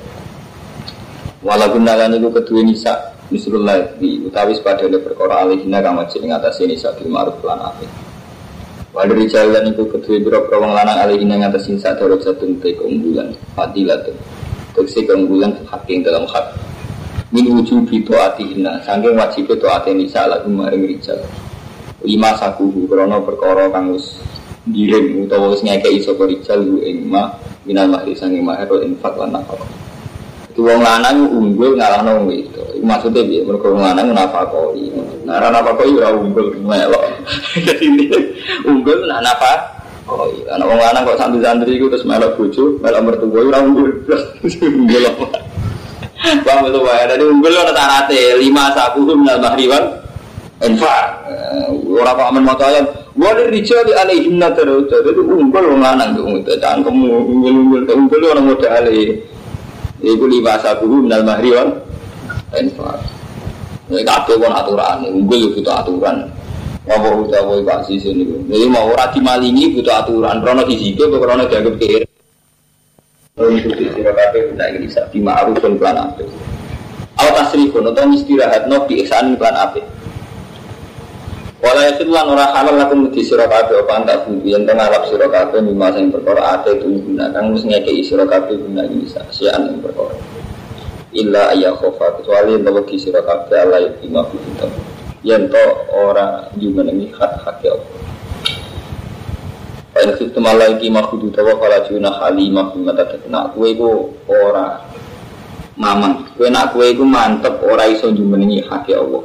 [1.45, 6.97] Walaupun nalan iku kedue nisa di utawi sepadane perkara alihina kang wajib ing atase nisa
[6.97, 7.37] bil ma'ruf.
[8.91, 13.31] Walau jalan iku kedue biro-biro wong lanang alihina ing atase nisa darut satun te keunggulan
[13.55, 14.11] fadilatun.
[14.75, 16.51] Tegese keunggulan hak ing dalam hak.
[17.31, 21.23] Min wujubi taatihina saking wajib taate nisa lagu maring rijal.
[22.03, 24.19] Lima sakuhu krono perkara kang wis
[24.67, 27.31] giring utawa wis ngekeki sapa rijal lu ing ma
[27.63, 29.80] minal mahri sange mahar infak lan nafkah.
[30.59, 32.59] Wong lanang unggul ngalahno wong itu.
[32.83, 33.41] Maksudnya piye?
[33.47, 34.91] Mergo wong lanang nafakoi.
[35.23, 37.03] Nah, ora nafakoi ora unggul melok.
[37.67, 38.05] Jadi ini
[38.67, 39.59] unggul nak nafak
[40.11, 43.91] Oh anak wong lanang kok santri-santri itu terus melok bojo, melok mertua ora unggul.
[44.67, 45.27] Unggul apa?
[46.43, 47.03] Paham itu wae.
[47.07, 49.85] Jadi unggul ana syaratnya lima sabuhum minal mahri wal
[50.67, 51.05] infak.
[51.91, 56.55] Ora kok amen maca ayat Wali rijal alaihim nadarauta Itu unggul orang lanang tuh Itu
[56.63, 59.19] cangkem unggul-unggul Unggul orang muda alih
[60.01, 61.69] Itu lima sabuhu minal mahri wal
[62.57, 62.99] Infak
[63.87, 66.25] Ini kabel pun aturan Unggul butuh aturan.
[66.89, 70.41] Apa udah woi pak sisi ini Jadi mau orang dimalingi butuh aturan.
[70.41, 72.05] Krono disibuk Krono dianggap kiri
[73.37, 76.25] Untuk disirah kabel Bina Indonesia Bima arufun pelan api
[77.21, 80.00] Atau istirahat No biiksanin pelan api
[81.61, 85.05] Wala yakin lan ora halal lakum di sira kabeh apa antak bumi yen teng alap
[85.05, 87.61] sira kabeh mimma sing perkara ate tu guna kang wis
[88.01, 88.81] sira kabeh guna
[89.29, 90.17] sian perkara.
[91.13, 92.65] Illa khofa kecuali yen.
[95.21, 98.01] Yen to ora jumenengi hak-hak ya Allah.
[100.17, 102.09] Khiftum Allah iki mafu utawa fala juna
[103.53, 104.81] kowe iku ora
[105.77, 109.21] mamang nak kowe iku mantep ora iso jumenengi hak ya Allah.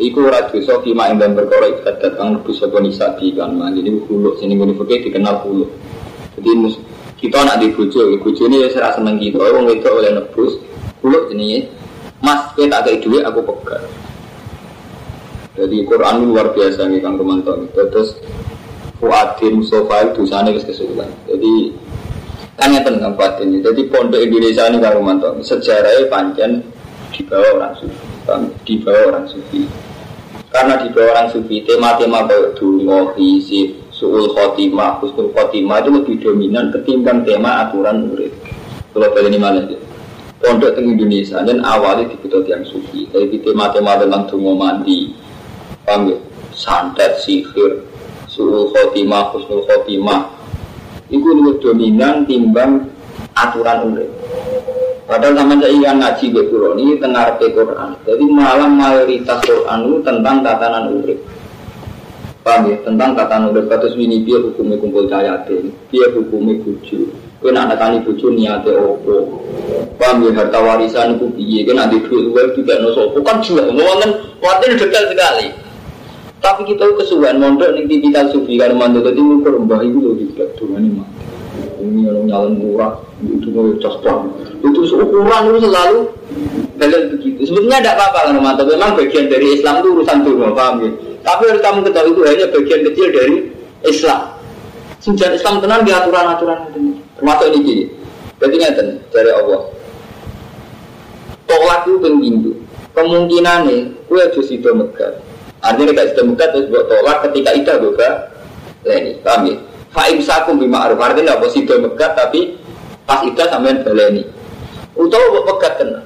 [0.00, 3.76] Iku ora dosa kima ing dan perkara ibadat kang lebu sapa nisa di kan man.
[3.76, 5.68] Jadi hulu sini ngene fikih dikenal hulu.
[6.40, 6.50] Jadi
[7.20, 10.56] kita nak di bojo, bojone wis ora seneng kita, wong wedok oleh nebus.
[11.04, 11.68] Hulu jenenge
[12.24, 13.80] Mas, kowe tak dhuwit aku pegat.
[15.56, 17.52] Jadi Quran ini luar biasa nih Kang Romanto.
[17.76, 18.16] Terus
[19.00, 21.08] Fuadin Mustafa itu sana kesulitan.
[21.28, 21.76] Jadi
[22.56, 23.60] kan ngeten Kang Fuadin.
[23.60, 25.36] Jadi pondok Indonesia ini Kang Romanto.
[25.44, 26.64] Sejarahnya panjang
[27.12, 28.04] di bawah orang sufi,
[28.64, 29.60] di bawah orang sufi
[30.50, 36.74] karena di orang sufi tema-tema kayak dungo, hisib, suul khotimah, husnul khotimah itu lebih dominan
[36.74, 38.34] ketimbang tema aturan murid.
[38.90, 39.78] Kalau kali ini malah ya.
[40.40, 43.06] Pondok di Indonesia dan awalnya dibutuh yang sufi.
[43.12, 45.12] Tapi tema-tema tentang dungo mandi,
[45.86, 46.16] ya?
[46.56, 47.86] Santet, sihir,
[48.26, 50.32] suul khotimah, husnul khotimah.
[51.12, 52.88] Itu lebih dominan timbang
[53.36, 54.10] aturan murid.
[55.10, 57.98] Padahal sama saya yang ngaji ke Quran ini tengah ke Quran.
[58.06, 61.18] Jadi malam mayoritas Quran itu tentang tatanan urip.
[62.46, 62.78] Paham ya?
[62.86, 63.66] Tentang tatanan urip.
[63.66, 65.74] Katus ini dia hukumnya kumpul cayatin.
[65.90, 67.10] Dia hukumnya buju.
[67.42, 69.42] Kau nak tani buju niatnya opo.
[69.98, 70.30] Paham ya?
[70.30, 71.66] Harta warisan itu biye.
[71.66, 73.18] Kau nanti duit luar juga nosopo.
[73.26, 73.66] Kan juga.
[73.66, 75.50] Ngomongin waktu detail sekali.
[76.38, 80.24] Tapi kita kesuwen mondok nih tipikal sufi kan mantu tadi ngukur mbah itu loh di
[80.32, 81.19] belakang Tuhan
[81.80, 84.18] ini yang nyalon murah itu mau cocok
[84.60, 85.98] itu ukuran itu selalu
[86.80, 87.40] dalil begitu.
[87.48, 90.90] Sebetulnya tidak apa-apa kan mantap memang bagian dari Islam itu urusan dunia paham ya?
[91.20, 93.36] Tapi harus kamu ketahui itu hanya bagian kecil dari
[93.84, 94.20] Islam.
[95.00, 96.80] Sejarah Islam tenang di aturan-aturan itu.
[97.20, 97.84] Termasuk ini gini
[98.40, 99.60] berarti ngeten dari Allah.
[101.44, 102.52] Tolak itu pengindu
[102.96, 105.20] kemungkinan nih gue harus itu megat.
[105.60, 108.08] Artinya sudah megat terus buat tolak ketika itu buka
[108.88, 109.56] ini paham ya
[109.90, 112.54] Fa'im sakum bima aruf artinya apa sih megat tapi
[113.02, 114.22] pas itu sampean baleni.
[114.94, 116.00] Utawa mbok pegat kena.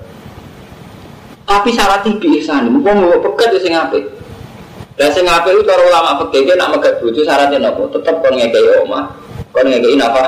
[1.44, 4.04] Tapi syarat tibi ihsan, mumpung mbok pegat ya sing apik.
[4.96, 7.84] Dan sing apik itu cara ulama fikih nak megat bojo syaratnya napa?
[7.92, 9.04] Tetep kon ngekeki omah,
[9.52, 10.24] kon ngekeki napa?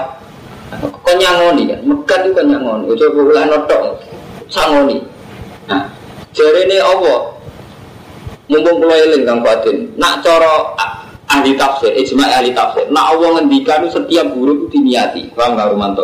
[1.00, 2.84] Kon nyangoni kan, megat itu kan nyangoni.
[2.92, 4.02] Ojo kula notok
[4.52, 5.00] sangoni.
[5.70, 5.86] Nah,
[6.36, 7.32] jarene Allah
[8.52, 10.76] mumpung kula eling Kang Fatin, nak cara
[11.26, 12.86] ahli tafsir, ijma ahli tafsir.
[12.90, 15.26] Nak Allah ngendikan setiap huruf itu diniati.
[15.34, 16.02] Paham nggak Rumanto?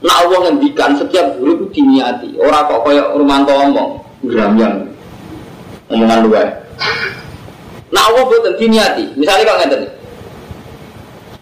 [0.00, 2.36] Nak Allah ngendikan setiap huruf itu diniati.
[2.40, 3.90] Orang kok kayak Rumanto ngomong,
[4.26, 4.84] yang
[5.90, 6.46] omongan luar.
[7.90, 9.04] Nak Allah buat diniati.
[9.18, 9.88] Misalnya kalau ngerti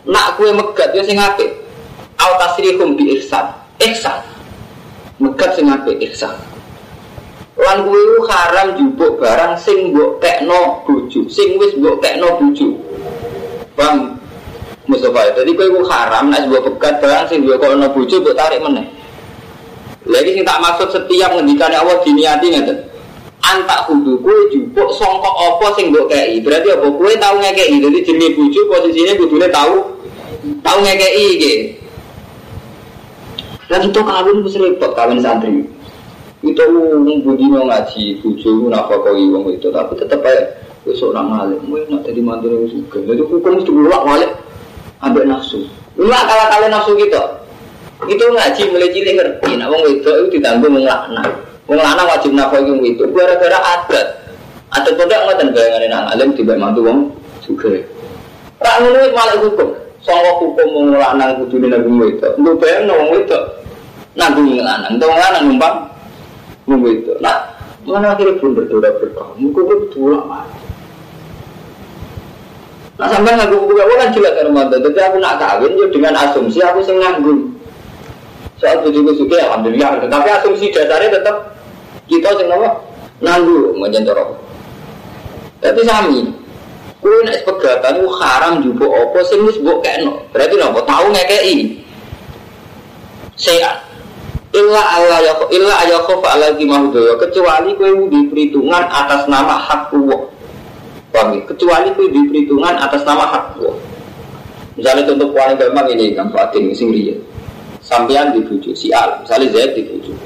[0.08, 1.52] nak kue megat ya sing apik.
[2.16, 3.44] Au tasrihum bi ihsan.
[3.76, 4.24] Ihsan.
[5.20, 6.32] Megat sing apik ihsan.
[7.58, 12.70] Lan kue haram jupuk barang sing mbok tekno bojo, sing wis mbok tekno bojo.
[13.74, 14.14] Bang
[14.86, 18.86] Mustafa, jadi kue haram nek mbok pegat barang sing mbok tekno bojo mbok tarik meneh.
[20.06, 22.78] Lagi sing tak maksud setiap ngendikane Allah diniati ngeten.
[23.42, 26.38] Antak kudu kue jupuk songkok apa sing mbok kei.
[26.38, 27.74] Berarti apa kue tahu ngekei.
[27.74, 29.82] Jadi jenis bojo posisinya kudune tahu
[30.62, 31.54] tahu ngekei iki.
[33.66, 35.66] Lah itu kawin wis repot kawin santri.
[36.38, 40.38] Itu wong budino ngaji bojo nafakoi wong itu tapi tetep ae
[40.86, 41.58] wis ora ngalih.
[41.66, 43.02] Kowe nak dadi mantune wis juga.
[43.10, 44.30] Jadi hukum mesti ulak balik
[45.02, 45.66] ambek nafsu.
[45.98, 47.18] Ulak kala-kala nafsu gitu.
[48.06, 49.50] Itu ngaji mulai cilik ngerti.
[49.58, 50.78] Nah wong itu itu ditanggung.
[50.78, 54.06] Wong lanang wajib nafkahi wong itu gara-gara adat.
[54.78, 57.10] Adat kodok ngoten bayangane nang alim tiba mantu wong
[57.42, 57.82] juga.
[58.62, 59.74] Rak ngono malah hukum.
[60.06, 62.30] Sangka hukum wong lanang kudune nanggung itu.
[62.38, 63.38] Lu bayang wong itu
[64.14, 65.02] nanggung lanang.
[65.02, 65.76] Wong lanang numpang
[66.68, 67.12] wong itu.
[67.24, 67.56] Nah,
[67.88, 69.28] mana akhirnya pun berdoa berkah.
[69.40, 70.44] Muka gue betul lah
[72.98, 74.82] Nah sampai buku gue kan jelas kan mantan.
[74.82, 77.54] Tapi aku nak kawin ya dengan asumsi aku sing nanggung.
[78.58, 80.02] Soal bujuku suka alhamdulillah.
[80.10, 81.54] Tapi asumsi dasarnya tetap
[82.10, 82.74] kita sing apa?
[83.22, 84.34] Nanggu menyentorok.
[85.62, 86.26] Tapi sami.
[86.98, 90.18] Kue nek pegatan ku haram juga apa sing wis mbok kekno.
[90.34, 91.56] Berarti napa tahu ngekeki.
[93.38, 93.87] Sehat.
[94.48, 100.24] Illa Allah ya illa ayakhof ala mahudaya kecuali kowe di perhitungan atas nama hak Allah.
[101.12, 101.40] Paham ya?
[101.52, 103.76] Kecuali kowe di perhitungan atas nama hak Allah.
[104.80, 107.12] Misalnya contoh paling gampang ini kan Fatin sing riya.
[107.84, 110.16] Sampean dibujuk si Al, misalnya Zaid dibujuk.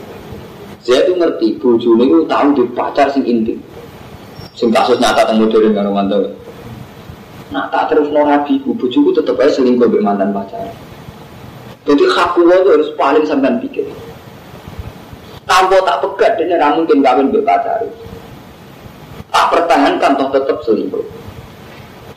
[0.82, 3.58] Saya tuh ngerti bojo niku tahu di pacar sing intim.
[4.54, 6.30] Sing kasus nyata teng modern karo mantan.
[7.54, 10.72] Nah, tak terus no rabi, bojoku tetep aja selingkuh dengan mantan pacar.
[11.82, 13.86] Jadi hak itu harus paling sampean pikir.
[15.42, 17.80] Tanpa tak pegat dia nggak mungkin kawin dengan pacar.
[19.32, 21.04] Tak pertahankan toh tetap selingkuh.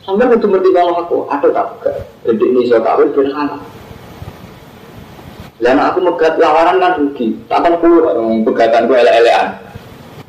[0.06, 1.96] Sampai untuk ngerti kalau aku, ada tak pegat.
[2.22, 3.58] Jadi ini saya kawin berhala.
[5.56, 7.32] Dan aku megat lawaran kan rugi.
[7.48, 9.46] Takkan orang pegatan gue ele-elean.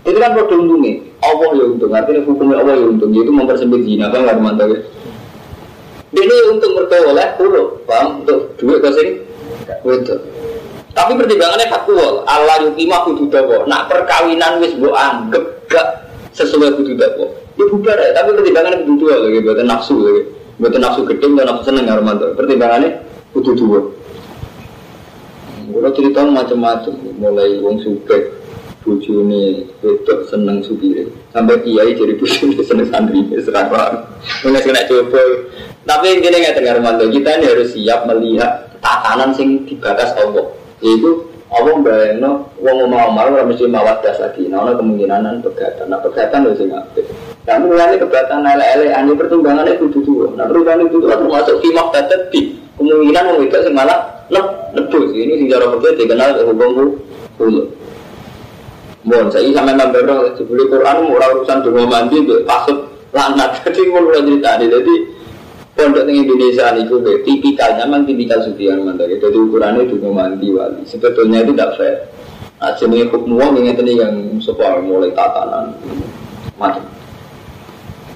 [0.07, 1.03] Itu kan produk untungnya.
[1.19, 1.91] Allah ya untung.
[1.91, 3.12] Artinya hukumnya Allah ya untung.
[3.12, 4.79] Itu mempersempit zina kan nggak mantap ya.
[6.15, 7.63] Ini untung mereka oleh kulo.
[7.83, 8.23] Paham?
[8.23, 9.12] Untuk duit ke sini.
[9.83, 10.15] Itu.
[10.97, 12.25] Tapi pertimbangannya hak kulo.
[12.25, 13.69] Allah yukimah kudu dawa.
[13.69, 17.29] Nak perkawinan wis bu anggap gak sesuai kudu dawa.
[17.53, 18.10] Ya bubar ya.
[18.17, 19.38] Tapi pertimbangannya kudu dua lagi.
[19.45, 20.21] Buatan nafsu lagi.
[20.57, 22.01] Buatan nafsu gedeng dan nafsu seneng ya
[22.33, 22.89] Pertimbangannya
[23.29, 23.79] kudu dua.
[25.67, 28.33] Kalau cerita macam-macam, mulai wong suke,
[28.81, 33.93] bujuni, itu seneng supire, sampai kiai jadi bujuni seneng santri, sekarang
[34.41, 35.21] Mungkin kena coba.
[35.86, 40.56] Tapi intinya nggak dengar mantu kita ini harus siap melihat tatanan sing dibatas Allah.
[40.81, 44.51] Yaitu Allah bayangno wong mau mau ora mesti mawat das lagi.
[44.51, 45.87] Nah, ono kemungkinan pegatan.
[45.87, 47.07] Nah, pegatan lho sing apik.
[47.47, 50.27] Nah, mulane kebatan ele-ele ane pertimbangannya kudu tuwa.
[50.35, 52.41] Nah, itu termasuk fi tadi.
[52.75, 54.27] Kemungkinan wong itu sing malah
[54.75, 56.99] nebus ini sing cara fikih dikenal hukum
[57.39, 57.63] hulu.
[59.07, 63.55] Mohon saya sampai membero sebelum Quran murah urusan dongo mandi pasut lanat.
[63.63, 64.93] Jadi udah cerita jadi
[65.77, 69.21] pondok di Indonesia juga tipikalnya memang tipikal sufian mandiri.
[69.21, 70.81] Jadi ukurannya dongo mandi wali.
[70.89, 71.95] Sebetulnya itu tidak fair.
[72.57, 75.77] Nah, jenis hukum ini yang sebuah mulai tatanan
[76.57, 76.81] macam.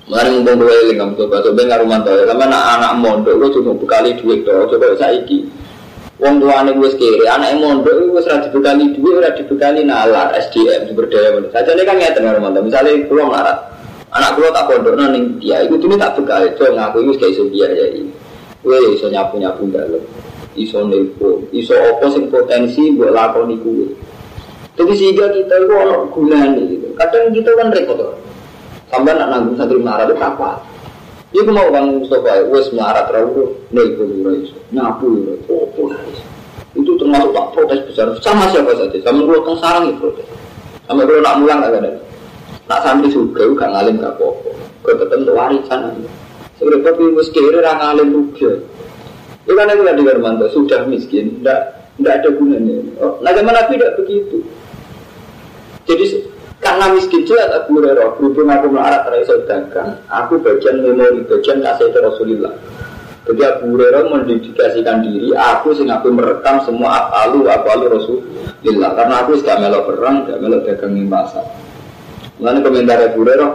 [0.10, 1.78] Mari ngomong dua eling kamu coba coba ya.
[2.28, 4.68] Karena anak anak mondok lo cuma bekali duit doh.
[4.68, 5.46] Coba saya iki
[6.22, 11.10] Wong tuane wis kiri, anake mondok wis ora dibekali duit, ora dibekali nalar SDM sumber
[11.10, 11.34] daya.
[11.50, 12.70] Saja ini kan ngeten karo mantan.
[12.70, 13.58] Misalnya kula melarat,
[14.12, 17.44] anak kula tak pondokno ning dia, iku dene tak bekali, to ngaku iku kayak iso
[17.48, 18.04] biaya iki.
[18.62, 20.04] Kowe iso nyapu-nyapu dalem.
[20.60, 23.88] Iso nelpon, iso apa sing potensi mbok lakoni kuwe.
[24.76, 26.88] Jadi sehingga kita itu ono gunane gitu.
[27.00, 28.00] Kadang kita kan repot.
[28.92, 30.60] Sampai nak nanggung santri melarat itu apa?
[31.32, 35.08] Iku mau bang Mustafa, wes melarat rawu, nelpon ora iso, nyapu
[35.80, 36.24] ora iso,
[36.76, 40.28] Itu termasuk tak protes besar, sama siapa saja, sama gue kan sarang itu protes.
[40.88, 42.11] Sama gue nak mulang gak ada.
[42.72, 44.50] Nak santri juga, gak ngalim gak apa-apa.
[44.80, 46.10] Gue tetap untuk warisan aja.
[46.56, 47.04] Sebenarnya tapi
[47.36, 48.52] kiri orang ngalim juga.
[49.44, 51.60] Itu kan tadi sudah miskin, tidak
[52.00, 52.78] tidak ada gunanya.
[53.04, 54.38] Oh, nah zaman Nabi tidak begitu.
[55.84, 56.06] Jadi
[56.62, 61.92] karena miskin jelas Abu Hurairah berhubung aku melarat iso dagang, aku bagian memori, bagian kasih
[61.98, 62.54] Rasulullah.
[63.28, 68.96] Jadi Abu Hurairah mendedikasikan diri, aku sing aku merekam semua apalu apalu Rasulullah.
[68.96, 71.46] Karena aku sudah melok perang, sudah melok dagang di pasar.
[72.42, 73.52] Lalu komentar Abu Hurairah,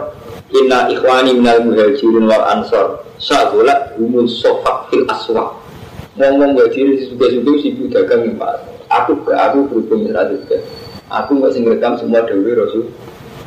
[0.55, 5.51] Inna ikhwani minal muhajirin wal ansor Sa'gulat humus sofak fil aswa.
[6.15, 8.57] Ngomong si suka-suka si dagang mas
[8.87, 10.57] Aku aku berhubung juga.
[11.11, 12.87] Aku nggak sing rekam semua dewi rasul.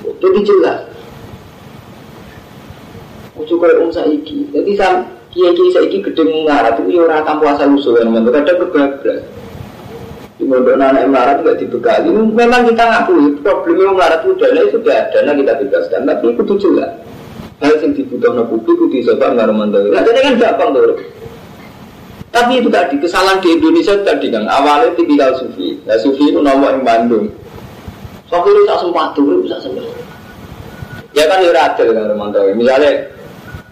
[0.04, 0.84] Itu jelas.
[3.32, 4.52] Aku kaya om saiki.
[4.52, 9.24] Jadi sam kiai-kiai saiki gede mengarah Itu ya orang tanpa asal usul Kadang kebablas
[10.40, 12.08] di mondok anak melarat nggak dibekali.
[12.08, 14.32] Memang kita ngakui problemnya melarat itu
[14.72, 16.92] sudah dana kita bebaskan, tapi itu jelas.
[17.60, 19.52] Hal yang dibutuhkan publik itu disebut nggak.
[19.52, 20.96] Nah, jadi kan gampang tuh.
[22.30, 25.76] Tapi itu tadi kesalahan di Indonesia tadi kan awalnya tipikal sufi.
[25.82, 27.26] Nah sufi itu nomor yang Bandung.
[28.30, 29.84] Sufi itu tak sempat tuh, bisa sempat.
[31.10, 32.38] Ya kan ya adil kan Romanto.
[32.54, 33.02] Misalnya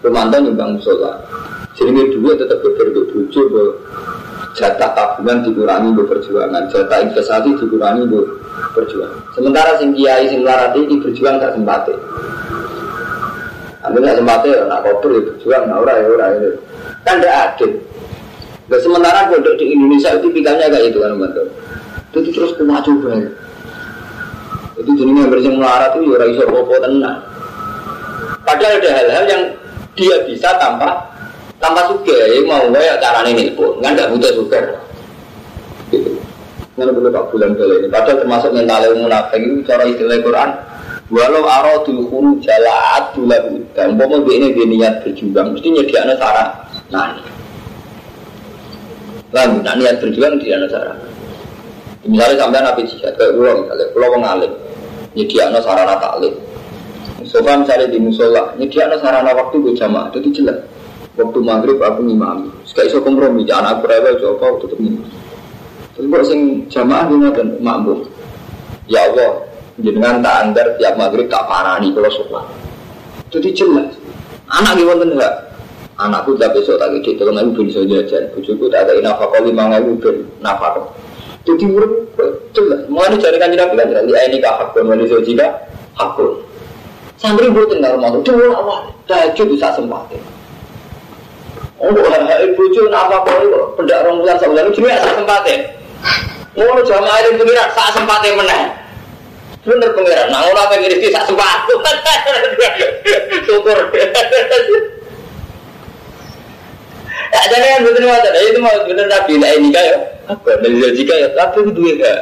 [0.03, 1.23] Romanto nyumbang musola.
[1.79, 3.47] Jadi dulu tetap berbeda bujuk
[4.59, 8.43] jatah tabungan dikurangi untuk perjuangan, jatah investasi dikurangi untuk
[8.75, 9.19] perjuangan.
[9.31, 11.87] Sementara sing kiai sing larat ini berjuang tak sempat.
[13.79, 16.51] Anda nggak sempat ya, nak kotor ya berjuang, nah ora ya ora ya.
[17.07, 17.71] Kan tidak adil.
[18.69, 21.47] Nah, sementara bodoh di Indonesia itu pikirannya kayak itu kan betul.
[22.13, 23.17] Itu terus kena coba.
[24.77, 27.17] Itu jenisnya bersih melarat itu ya iso popo tenang.
[28.45, 29.43] Padahal ada hal-hal yang
[29.97, 31.08] dia bisa tanpa
[31.59, 33.79] tanpa suka ya mau gue ya caranya nelpon.
[33.83, 34.59] Kan nggak butuh suka
[35.91, 36.11] gitu.
[36.79, 37.87] Nggak perlu tak bulan kali ini.
[37.91, 40.49] Padahal termasuk mental yang munafik itu cara istilah Quran
[41.09, 46.53] walau aradul khuru jalaat dulu dan mau ini dia niat berjuang mesti nyediakan sarah
[46.93, 47.17] nah
[49.33, 50.93] lalu nah niat berjuang dia sarah
[52.05, 54.53] misalnya sampai nabi jihad kayak pulau misalnya pulau mengalir
[55.17, 56.33] nyediakan sarana taklim.
[57.27, 60.57] Sofa misalnya di musola, nyediakan sarana waktu gue jamaah, itu jelas
[61.19, 62.47] waktu maghrib aku ngimami.
[62.63, 65.11] Sekali iso kompromi jangan aku rewel coba aku tetep ngimami.
[65.93, 66.39] Terus kok sing
[66.71, 67.99] jamaah ini dan makmum.
[68.87, 69.43] Ya Allah
[69.83, 72.45] jenengan tak anggar tiap maghrib tak parani kalau sholat.
[73.29, 73.91] Jadi jelas.
[74.49, 75.33] Anak gimana enggak
[75.99, 78.23] anakku tak besok tak gede tolong aku bisa jajan.
[78.33, 80.87] Bujuku tak ada nafkah lima ribu ben nafkah.
[81.43, 81.91] Jadi urut
[82.55, 82.81] jelas.
[82.87, 85.47] Mau ada cari kan nabi kan ini kah hakun wali jika
[85.99, 86.39] hakun.
[87.19, 90.23] Santri buatin nggak rumah itu awal tahajud bisa sempatin
[91.79, 94.03] Oh, hal bojo apa kok pendak
[94.51, 94.67] bulan
[98.35, 98.63] meneh.
[99.63, 100.43] Bener pengiran, nah
[101.23, 101.57] sempat.
[103.47, 103.79] Syukur.
[107.29, 108.09] Ya jadi yang betul
[108.49, 110.49] itu mau bener lah ini kayak apa
[110.97, 111.63] jika ya tapi
[111.95, 112.13] itu.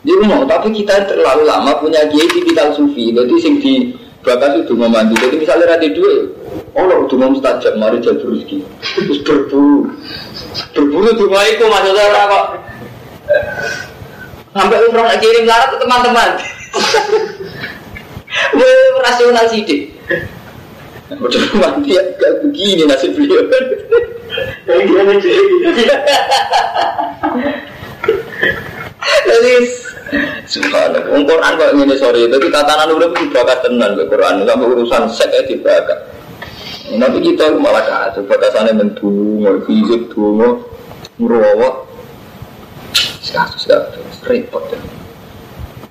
[0.00, 4.76] Jadi mau tapi kita terlalu lama punya kiai kita sufi, jadi sing di Bapak itu
[4.76, 5.16] mau mandi.
[5.16, 6.28] Jadi misalnya rati dua,
[6.76, 8.60] oh lo udah mau mustajab, mari jadi rezeki.
[9.00, 9.88] Terus berburu,
[10.76, 12.46] berburu tuh itu maksudnya apa kok?
[14.50, 16.30] Sampai umroh nak kirim larat ke teman-teman.
[18.60, 19.82] Wah, rasional sih deh.
[21.16, 23.42] Udah mati ya, gak begini nasib beliau.
[29.26, 29.54] Jadi
[30.50, 31.06] Subhanallah.
[31.10, 35.02] Wong Quran kok ngene sore, tapi tatanan urip itu bakat tenan kok Quran, sampai urusan
[35.10, 35.98] sek ya dibakat.
[36.90, 40.66] Tapi kita malah kacau, batasannya mendungo, fisik dungo,
[41.22, 41.74] ngerawat.
[43.30, 44.78] Kasus kasus repot ya.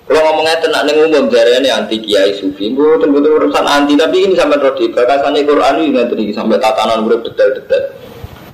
[0.09, 4.35] Kalau ngomongnya tenang nih umum ini anti kiai sufi, betul betul urusan anti, tapi ini
[4.35, 7.95] sampai rodi batasannya Quran ini nggak sampai tatanan urip detail-detail.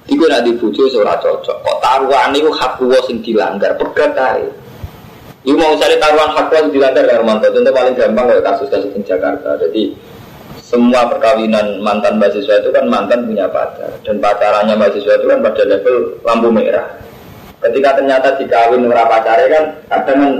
[0.06, 1.58] Iku nak dibujuk seorang cocok.
[1.66, 2.78] Kok taruhan itu hak
[3.10, 4.14] sing dilanggar, pegat.
[5.46, 7.46] Ibu mau cari taruhan hak di kan Romanto.
[7.54, 9.54] Tentu paling gampang kayak kasus-kasus di Jakarta.
[9.62, 9.94] Jadi
[10.66, 15.64] semua perkawinan mantan mahasiswa itu kan mantan punya pacar dan pacarannya mahasiswa itu kan pada
[15.70, 16.90] level lampu merah.
[17.62, 20.34] Ketika ternyata dikawin ora pacarnya kan kadang kan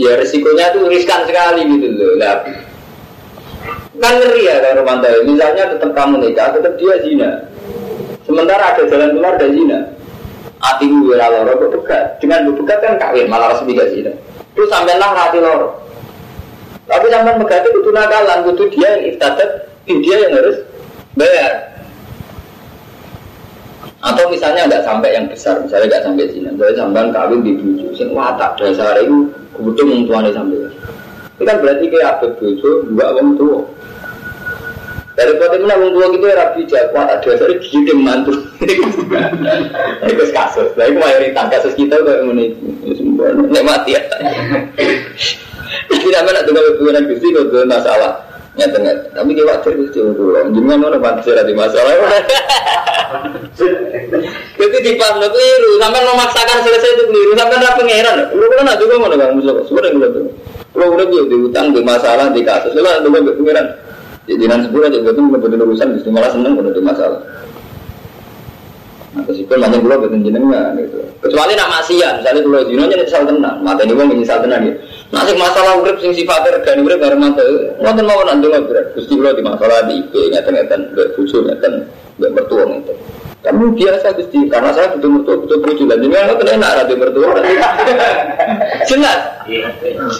[0.00, 2.16] ya resikonya itu riskan sekali gitu loh.
[2.16, 2.40] Nah,
[4.00, 5.12] kan ngeri ya kan Romanto.
[5.28, 7.30] Misalnya tetap kamu nikah, tetap dia zina.
[8.24, 9.95] Sementara ada jalan keluar dari zina
[10.66, 14.02] hati gue loro kok dengan begat kan kawin malah resmi gak sih
[14.58, 15.86] terus sampai lah hati loro
[16.86, 19.50] tapi sampai begat itu nakalan kudu dia yang iftadat
[19.86, 20.56] dia yang harus
[21.18, 21.54] bayar.
[24.06, 27.90] Atau misalnya nggak sampai yang besar misalnya nggak sampai sini misalnya sampai kawin di bujuk
[27.98, 30.58] sing watak dasar itu kebetulan tuannya sampai
[31.36, 33.60] itu kan berarti kayak abad bujuk dua orang tua
[35.18, 38.45] dari kota mana wong tua gitu rapi kuat ada dari gigi mantu.
[40.06, 40.70] Itu kasus.
[40.76, 42.52] Nah itu mayoritas kasus kita udah ini.
[43.52, 44.02] Nek mati ya.
[45.88, 48.12] Tidak mana tuh kalau hubungan gusti kalau masalah.
[48.56, 49.04] Nyata nyata.
[49.12, 51.92] Tapi dia wajar gusti untuk Jangan mana pantas ada masalah.
[54.56, 55.70] Jadi di pas lo keliru.
[55.80, 57.32] Sampai memaksakan selesai itu keliru.
[57.36, 58.16] Sampai ada pangeran.
[58.32, 59.60] Lu kan ada juga mana bang musuh.
[59.68, 60.26] Sudah yang tuh.
[60.76, 63.64] Kalau udah dia diutang di masalah di kasus, lah itu gue pikiran.
[64.28, 67.16] Jadi nanti sepuluh aja betul betul urusan, justru malah seneng kalau di masalah.
[69.16, 71.00] Nah, terus itu macam pulau betul jenengan gitu.
[71.24, 74.76] Kecuali nak maksiat, misalnya pulau zino nya nyesal tenang, mata ini wong nyesal tenang gitu.
[75.08, 77.44] Nanti masalah urip sing sifatnya regani urip bareng mata,
[77.80, 78.86] ngoten mau nanti nggak berat.
[78.92, 81.72] Gusti pulau di masalah di IP ngeten-ngeten, mbak bucu ngeten,
[82.20, 82.96] mbak mertua ngeten.
[83.40, 87.28] Kamu biasa Gusti, karena saya butuh mertua, butuh bucu dan jenengan ngoten enak rada mertua.
[88.92, 89.20] Jelas.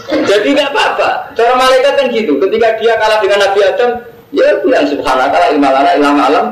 [0.09, 1.37] Jadi nggak apa-apa.
[1.37, 2.41] Cara malaikat kan gitu.
[2.41, 3.91] Ketika dia kalah dengan Nabi Adam,
[4.35, 6.47] ya bilang subhanallah imalana ilham alam.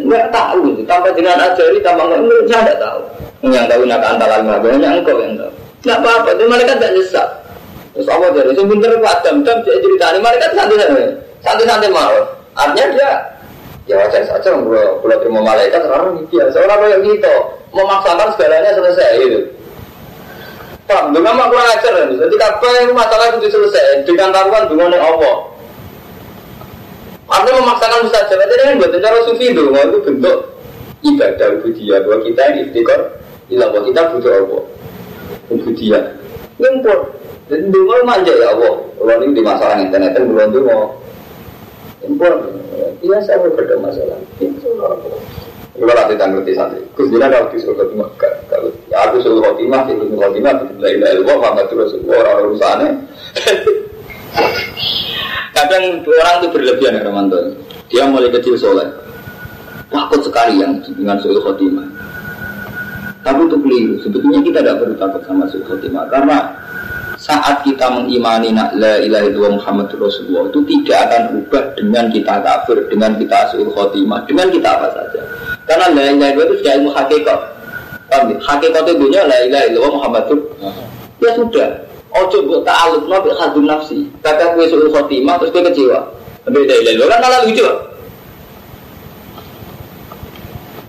[0.00, 0.80] Enggak tahu.
[0.84, 3.00] Tanpa dengan ajari, tanpa enggak, saya enggak tahu.
[3.40, 5.52] Yang tahu nak antara lima hanya engkau yang tahu.
[5.84, 6.28] Enggak apa-apa.
[6.36, 7.28] Itu malaikat tidak nyesat.
[7.90, 8.50] Terus apa jadi?
[8.54, 11.06] Sebentar Adam, Adam cerita ini malaikat santai-santai,
[11.42, 12.16] santai-santai mau.
[12.54, 13.10] Artinya dia
[13.90, 17.34] ya wajar saja kalau kalau terima malaikat orang biasa orang yang gitu
[17.74, 19.40] memaksakan segalanya selesai itu
[20.90, 21.14] Paham?
[21.14, 22.10] Dengan mak kurang ajar kan?
[22.18, 25.46] Jadi apa yang masalah itu selesai dengan taruhan dengan Allah.
[27.30, 28.34] Artinya memaksakan saja.
[28.34, 30.38] Jadi kan buat cara sufi itu, itu bentuk
[31.00, 33.00] ibadah budaya bahwa kita ini istiqor
[33.48, 34.62] ilah kita butuh Allah.
[35.48, 36.00] Budaya.
[36.58, 36.98] Ngumpul.
[37.46, 38.74] Dan dulu manja ya Allah.
[38.98, 40.70] Kalau ini di masalah internet kan belum dulu.
[42.02, 42.34] Ngumpul.
[43.00, 44.18] Biasa berbeda masalah.
[44.42, 44.68] Itu
[45.80, 49.88] kalau nanti tanggal di santri, Dina kalau di surga cuma kalau ya aku suruh khotimah,
[49.88, 52.88] itu suruh khotimah, la ilaha illallah, Muhammad Rasulullah, orang urusannya.
[55.70, 57.38] Kadang orang itu berlebihan ya Romanto.
[57.94, 58.90] Dia mulai kecil soleh,
[59.86, 61.86] takut sekali yang dengan suruh khotimah.
[63.22, 63.94] Tapi itu keliru.
[64.02, 66.42] Sebetulnya kita tidak perlu takut sama suruh khotimah karena
[67.22, 72.78] saat kita mengimani la ilaha illallah Muhammad Rasulullah itu tidak akan berubah dengan kita kafir,
[72.90, 75.22] dengan kita suruh khotimah, dengan kita apa saja.
[75.70, 77.40] Karena la ilaha illallah itu sudah ilmu hakikat.
[78.42, 80.22] Hakikat itu dunia la ilaha illallah Muhammad
[81.22, 81.89] Ya sudah.
[82.10, 83.98] Ojo buat ta'aluk nabi hadun nafsi.
[84.18, 86.00] Kata gue suruh khotimah terus gue kecewa.
[86.50, 87.66] Beda ilaha illallah kan malah lucu.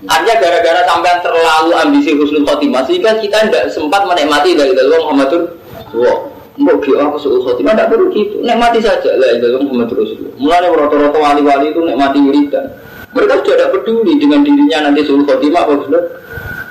[0.02, 5.62] Artinya gara-gara sampai terlalu ambisi husnul khotimah sehingga kita tidak sempat menikmati dari dalam Muhammadur
[5.92, 8.42] Wah, Mbok ki aku suul khotimah tidak perlu gitu.
[8.42, 10.34] Nikmati saja lah dalam Muhammad Rasulullah.
[10.40, 12.66] Mulai rata-rata wali-wali itu nikmati wiridan.
[13.12, 15.74] Mereka sudah tidak peduli dengan dirinya nanti suul khotimah apa.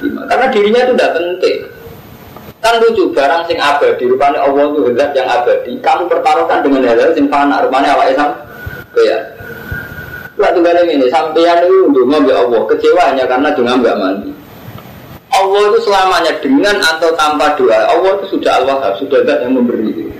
[0.02, 1.58] Karena dirinya itu tidak penting.
[2.62, 5.74] Kan lucu barang sing abadi rupanya Allah itu zat yang abadi.
[5.82, 8.30] Kamu pertaruhkan dengan hal-hal sing fana rupanya awake sam.
[9.01, 9.18] Ya.
[10.38, 14.32] Waktu kali ini sampeyan itu untuk ngambil Allah kecewa hanya karena dengan nggak mandi.
[15.32, 17.82] Allah itu selamanya dengan atau tanpa doa.
[17.89, 20.12] Allah itu sudah al sudah zat yang memberi.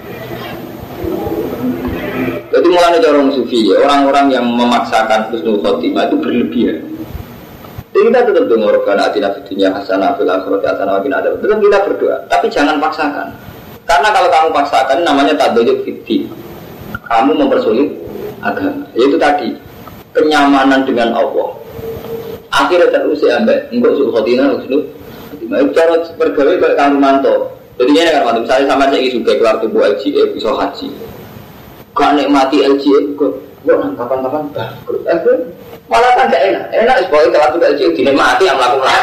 [2.52, 6.84] Jadi mulai dari orang sufi ya, orang-orang yang memaksakan husnul khotimah itu berlebihan.
[7.92, 11.28] Jadi kita tetap dengar karena atina fitunya hasanah fil akhirati hasanah wakin ada.
[11.36, 13.28] Tetap kita berdoa, tapi jangan paksakan.
[13.84, 16.32] Karena kalau kamu paksakan namanya tadoyuk fiti.
[17.04, 17.92] Kamu mempersulit
[18.40, 18.88] agama.
[18.96, 19.52] Yaitu tadi
[20.16, 21.52] kenyamanan dengan Allah.
[22.52, 24.84] Akhirnya terus ya ambek enggak suruh khotimah husnul
[25.52, 27.52] Nah, cara bergawe kayak kamu manto.
[27.76, 28.40] Jadi ini kan mantu.
[28.48, 30.88] Misalnya sama saya juga keluar tubuh LGE bisa haji.
[31.92, 33.36] Kau nikmati LGE kok
[33.68, 35.04] kok kapan-kapan bangkrut.
[35.12, 35.20] Eh,
[35.92, 36.64] malah kan gak enak.
[36.72, 39.00] Enak sebagai keluar tubuh LGE dinikmati yang melakukan.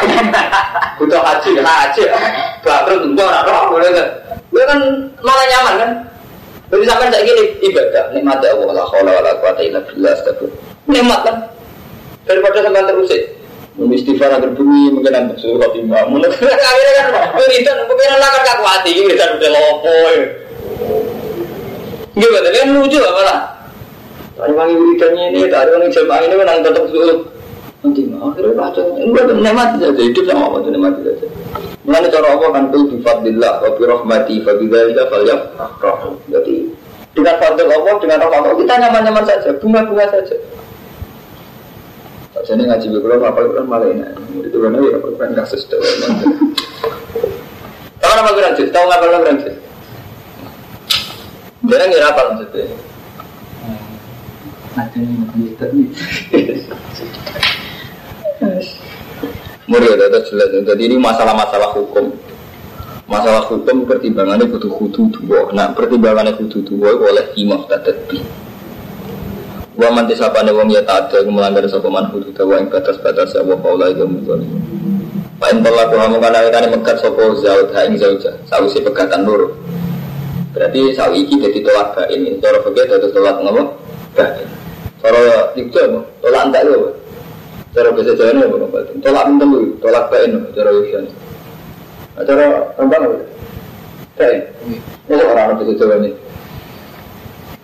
[0.99, 2.03] Butuh haji, haji.
[2.64, 4.09] Bangkrut enggak orang boleh kan?
[4.49, 4.80] Gue kan
[5.20, 5.91] malah nyaman kan?
[6.68, 10.16] Jadi sampai saya gini ibadah nikmati Allah la haula wala quwata illa billah
[10.89, 11.36] Nikmat kan?
[12.24, 13.12] Daripada sampai terus
[13.78, 16.03] Mungkin istighfar agar bumi mungkin nanti suruh khotimah.
[16.11, 19.99] Mungkin akhirnya kan wiridan mungkin lah kan kaku hati wiridan udah lopo.
[22.18, 22.49] Gimana?
[22.51, 23.39] Kan lucu apa lah?
[24.39, 27.18] Tadi wangi wiridannya ini, tadi wangi jamaah ini kan tetap suruh
[27.78, 31.26] nanti akhirnya baca enggak nikmati saja hidup sama apa tuh nikmati saja
[31.86, 36.55] mulai cara apa kan tuh bifadillah wa bi rahmati fa bidzalika falyafrahu jadi
[37.14, 40.36] dengan fadil Allah dengan rahmat Allah kita nyaman-nyaman saja bunga-bunga saja
[42.47, 44.09] jadi ngaji beberapa apa itu malah ini.
[44.47, 45.76] Itu kan ya kan kasus itu.
[47.99, 48.70] Tahu apa sih?
[48.70, 49.05] Tahu apa
[49.43, 49.55] sih?
[51.66, 52.70] Dia ngira apa maksudnya?
[54.95, 55.89] Yang komputer nih.
[59.68, 60.49] Murid ada jelas.
[60.55, 62.14] Jadi ini masalah-masalah hukum.
[63.09, 65.49] Masalah hukum pertimbangannya butuh kudu dua.
[65.57, 68.20] Nah pertimbangannya kudu dua oleh imam tadi.
[69.79, 73.55] Wa man tisapane wong ya ta'adda melanggar sapa man hudud wa ing batas-batas ya wa
[73.62, 74.45] qaula itu muzali.
[75.39, 79.55] Wa in talaqu hamu kana kana mekat sapa zaud ha ing zauja sawise pegatan loro.
[80.51, 83.62] Berarti sawi iki dadi tolak bain ini cara fikih dadi tolak ngopo?
[84.18, 84.57] Bain.
[84.99, 86.90] Cara dikjo tolak entek lho.
[87.74, 91.05] Cara bahasa Jawa ini apa Tolak minten dulu, tolak bain cara Yusyan.
[92.26, 92.44] Cara
[92.74, 94.26] rembang apa?
[95.07, 96.11] Ini orang bahasa Jawa ini.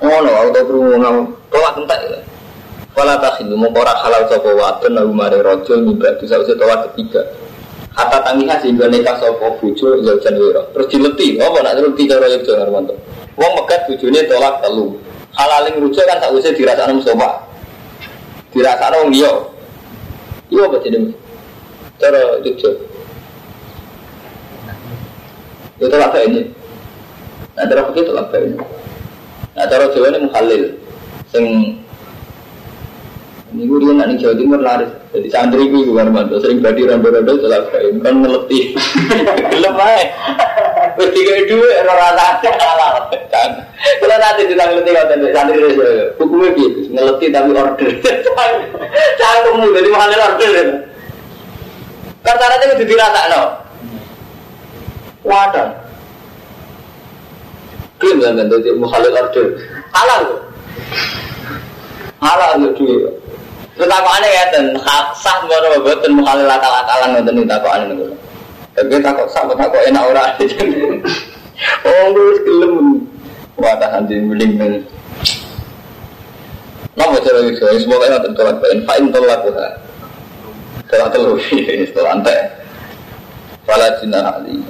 [0.05, 1.27] Oh no, perlu ngomong.
[1.51, 2.21] Tolak entek ya.
[2.95, 7.27] Wala takhidu ora halal sapa wadon lalu mare rajul nyibak dosa usah tolak ketiga.
[7.91, 10.63] Hatta tangiha sehingga nikah sapa bojo zaujan wira.
[10.71, 12.95] Terus dileti, apa nak dileti cara yo jangan Armanto.
[13.35, 14.95] Wong megat bojone tolak telu.
[15.35, 17.43] Halaling rujuk kan tak usah dirasakno Mustafa.
[18.55, 19.33] Dirasakno wong liya.
[20.51, 21.15] Iya apa jenenge?
[21.99, 22.75] Cara rujuk.
[25.75, 26.55] Itu tolak ini.
[27.59, 28.59] Nah, cara begitu tolak ini.
[29.55, 30.63] Nah, cara Jawa ini mukhalil.
[31.31, 31.45] Sing
[33.55, 34.91] ini gue dia nanti Jawa Timur laris.
[35.15, 36.43] Jadi santri gue bukan mantu.
[36.43, 38.75] Sering badi rondo-rondo jelas kayak kan ngeleti.
[39.55, 40.05] Gelap aja.
[40.99, 42.95] Terus tiga dua rata halal.
[44.03, 45.87] Kalau nanti kita ngeleti kalau santri itu
[46.19, 46.79] hukumnya gitu.
[46.91, 47.91] Ngeleti tapi order.
[49.23, 50.55] Cangkemmu dari mana order.
[52.27, 53.43] Karena nanti itu dirasa no.
[55.23, 55.69] Wadah.
[58.03, 59.47] Klaim kan jadi mukhalil order.
[59.95, 60.43] Halal.
[62.19, 63.23] Halal itu
[63.75, 64.65] Terus aku aneh ya, dan
[65.19, 68.15] sah baru dan mukhalil akal-akalan nonton itu aku aneh nih.
[68.75, 70.31] Tapi takut sah, takut enak orang.
[71.87, 73.07] Oh, gue gelem.
[73.55, 74.83] Wah, tak nanti mending nih.
[76.99, 78.59] Nama cara itu, semoga yang tentu lah.
[78.59, 79.73] Fa'in tolak lah.
[80.91, 81.39] Setelah telur,
[81.89, 82.43] setelah antek.
[83.65, 84.61] Fala cinta ahli.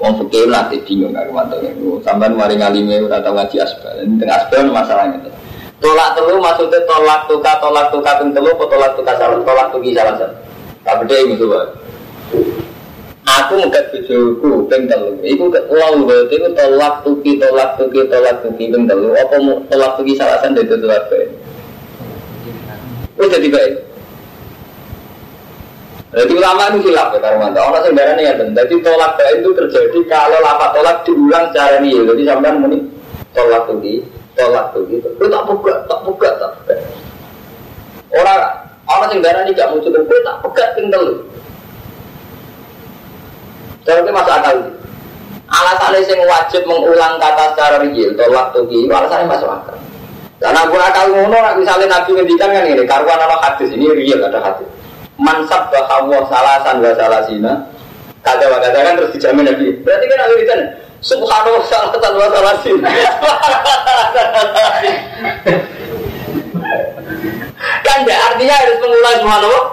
[0.00, 1.60] Wong fakir nanti bingung aku mantap.
[2.00, 4.00] Sampai mari ngalime udah tahu ngaji asbal.
[4.00, 5.28] Ini tengah asbal masalahnya.
[5.80, 9.96] Tolak telu maksudnya tolak tuka tolak tuka ping telu atau tolak tuka salah tolak tuki
[9.96, 10.36] salah salah.
[10.84, 11.56] Tak beda ini tuh.
[13.24, 15.16] Aku nggak bujuku ping telu.
[15.24, 19.08] Iku lalu berarti itu tolak tuki tolak tuki tolak tuki ping telu.
[19.16, 19.40] Apa
[19.72, 21.28] tolak tuki salah salah itu tolak baik.
[23.16, 23.74] Oh jadi baik.
[26.10, 27.60] Jadi ulama itu silap ya Karmanto.
[27.62, 32.04] Orang sebenarnya ya Jadi tolak baik itu terjadi kalau lapat tolak diulang secara ini.
[32.04, 32.78] Jadi sampai muni
[33.32, 35.08] tolak tuki tolak tuh gitu.
[35.18, 36.74] Gue tak buka, tak buka, tak buka.
[38.10, 38.40] Orang
[38.90, 41.14] orang yang darah ini gak muncul, gue tak buka tinggal lu.
[43.86, 44.56] Jadi masuk akal.
[45.50, 49.76] Alasannya yang wajib mengulang kata secara real, tolak tuh gitu, alasannya masuk akal.
[50.40, 54.38] Karena gue akal ngono, misalnya Nabi ngendikan kan ini, karuan nama hadis ini real ada
[54.40, 54.68] hadis.
[55.20, 57.52] Mansab bahwa salasan wa salasina,
[58.24, 59.74] kata-kata kan terus dijamin Nabi.
[59.84, 60.54] Berarti kan itu
[61.00, 62.76] Subhanallah salasin.
[67.80, 69.64] kan ya artinya harus mengulang subhanallah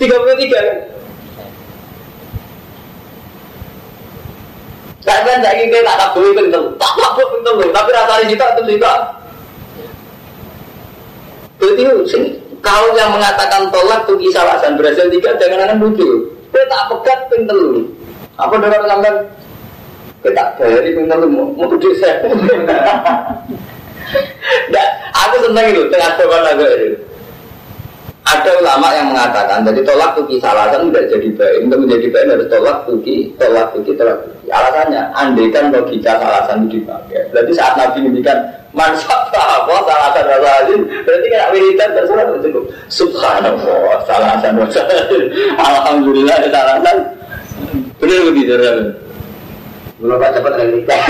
[0.00, 0.66] 33 kan.
[5.00, 8.44] Saya kan saya ingin tak tak boleh kental, tak tak boleh kental tapi rasanya kita
[8.56, 8.92] itu kita.
[11.60, 11.84] Jadi
[12.60, 16.08] kalau yang mengatakan tolak tuh kisah alasan berhasil tiga jangan akan lucu.
[16.52, 17.84] Kita tak pegat kental.
[18.40, 19.12] Apa dengar sampai
[20.20, 22.20] kita dari pintar mau mau tujuh saya.
[24.70, 26.98] Nah, aku seneng itu tengah jawaban lagu itu.
[28.30, 31.58] Ada ulama yang mengatakan, jadi tolak tuki salasan tidak jadi baik.
[31.66, 34.46] Untuk menjadi baik harus tolak tuki, tolak tuki, tolak tuki.
[34.54, 37.26] Alasannya, andaikan logika salasan itu dipakai.
[37.34, 38.38] Berarti saat Nabi menghentikan
[38.70, 42.64] manfaat apa salasan salasin, berarti kan wiridan terserah cukup.
[42.86, 45.22] Subhanallah, salasan salasin.
[45.66, 46.96] Alhamdulillah salasan.
[47.98, 48.54] Benar begitu.
[50.00, 51.00] Belum pak cepat lagi nikah.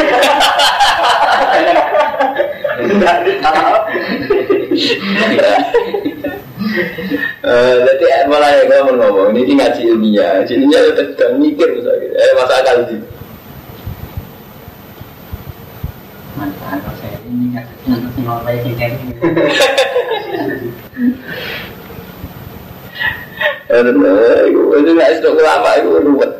[7.86, 12.98] Jadi mulai ngomong-ngomong ini ngaji ilmiah, ilmiah itu sedang mikir misalnya, eh masa akal sih.
[16.34, 17.66] Mantap, kalau saya ini nggak
[18.26, 19.14] mau banyak yang kayak gini.
[24.82, 26.32] Itu nggak sedok lama itu ruwet.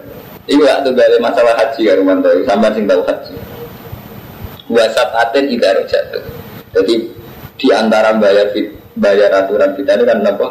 [0.50, 3.34] Gak tuh dari masalah haji kan mantu, sampai sing tahu haji.
[4.66, 6.22] Wasat aten tidak jatuh.
[6.74, 7.06] Jadi
[7.56, 10.48] di antara bayar fit, bayar aturan kita ini kan apa?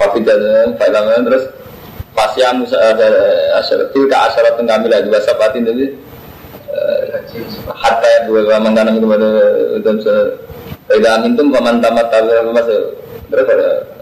[0.00, 0.36] Fafidah,
[0.80, 1.44] fafidah terus
[2.10, 2.76] pasya musa
[3.60, 5.94] asal itu ke asal tenggamila dua sapatin jadi
[7.70, 9.06] hatta ya dua dua mengtanam itu
[9.84, 9.96] dan
[10.90, 12.06] tidak angin tuh paman tamat
[12.50, 12.98] masuk
[13.30, 13.46] terus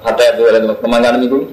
[0.00, 1.44] hatta ya dua dua pemandangan itu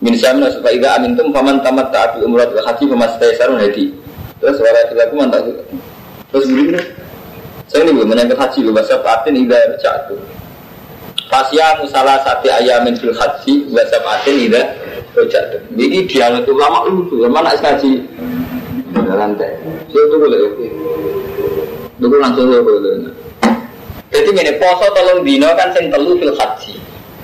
[0.00, 3.92] min syamna supaya ida amintum faman tamat ta'abi umrah wa haji famas taisarun hadi.
[4.40, 5.44] Terus suara aku mantap
[6.32, 6.80] terus begini
[7.68, 10.16] saya ini menyangkut haji lu bahasa patin ida jatuh
[11.28, 14.62] Fasya musalah sati ayamin fil haji bahasa patin ida
[15.14, 18.00] jatuh ini dialog lama lucu mana ngaji.
[19.10, 19.52] Lantai.
[19.90, 20.66] Saya tunggu lagi.
[21.98, 23.10] Tunggu langsung boleh
[24.10, 26.74] jadi ini poso tolong dino kan sing telu fil haji.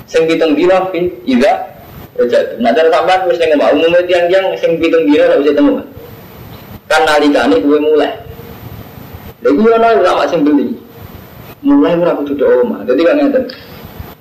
[0.07, 1.59] Sing pitung dino fil ida
[2.61, 5.81] Nah cara sampean mesti ngomong umumnya tiang-tiang sing pitung dina tak bisa temu.
[6.89, 8.13] Kan nalikane gue mulai.
[9.45, 10.73] Jadi ono ulama sing beli.
[11.61, 12.81] Mulai ora kudu do omah.
[12.89, 13.45] Jadi kan ngeten.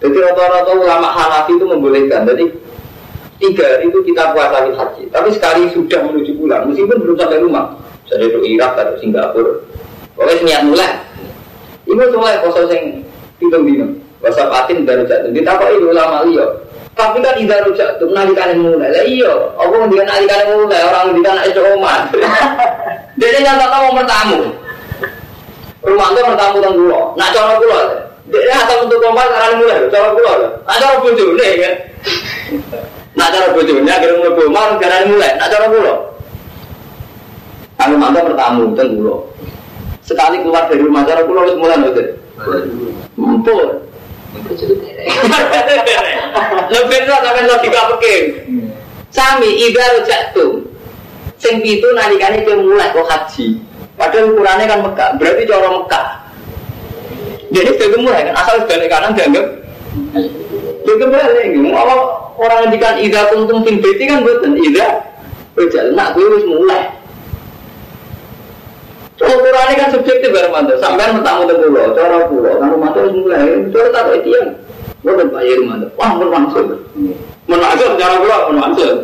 [0.03, 2.27] Jadi rata-rata ulama Hanafi itu membolehkan.
[2.27, 2.45] Jadi
[3.39, 5.03] tiga hari itu kita puasa haji.
[5.11, 7.75] Tapi sekali sudah menuju pulang, meskipun belum sampai rumah,
[8.07, 9.53] jadi itu Irak atau Singapura.
[10.15, 10.91] Pokoknya niat mulai.
[11.85, 13.03] Ibu mulai puasa sing
[13.37, 13.87] pitung dino.
[14.23, 15.29] Puasa patin baru jatuh.
[15.31, 16.47] Itu ulama liya.
[16.95, 18.87] Tapi kan tidak rujak tuh nalikan mulai.
[18.87, 22.01] Lah iya, aku ngendikan nalikan mulai orang ngendikan itu omat.
[23.19, 24.39] Jadi nyata tahu bertamu.
[25.85, 27.03] Rumah itu bertamu tentang pulau.
[27.19, 27.83] Nak cara pulau.
[28.25, 29.77] Dia atau untuk omat karena mulai.
[29.91, 30.35] Cara pulau.
[30.63, 31.73] Nak cara bojone kan.
[33.19, 35.31] Nak cara bojone akhirnya mulai omah karena mulai.
[35.35, 35.97] Nak cara pulau.
[37.75, 39.19] Aku mantap bertamu tentang pulau.
[40.07, 42.03] Sekali keluar dari rumah cara pulau harus mulai nanti.
[43.19, 43.83] Mumpul.
[46.65, 48.23] Lebih itu sampai logika peking.
[49.13, 50.35] Sami ida rojak
[51.35, 53.59] Sing pitu nalikane dia mulai kok haji.
[53.95, 56.07] Padahal ukurannya kan Mekah, berarti cara Mekah.
[57.55, 59.45] Jadi itu mulai kan asal balik kanan dianggap
[60.85, 61.45] itu balik.
[61.55, 61.99] Kalau
[62.35, 64.87] orang ngendikan ida kuntum fin beti kan buatan ida
[65.55, 65.83] rojak.
[65.95, 66.83] Nak gue harus mulai.
[69.15, 70.75] Ukurannya kan subjektif ya Romanto.
[70.75, 73.63] Sampai mentamu ke pulau, cara pulau, kan Romanto harus mulai.
[73.71, 74.51] Cara tak itu yang,
[75.07, 75.87] gue kan Pak Romanto.
[75.95, 76.65] Wah, bermaksud.
[77.47, 78.95] Menmaksud cara pulau, menmaksud.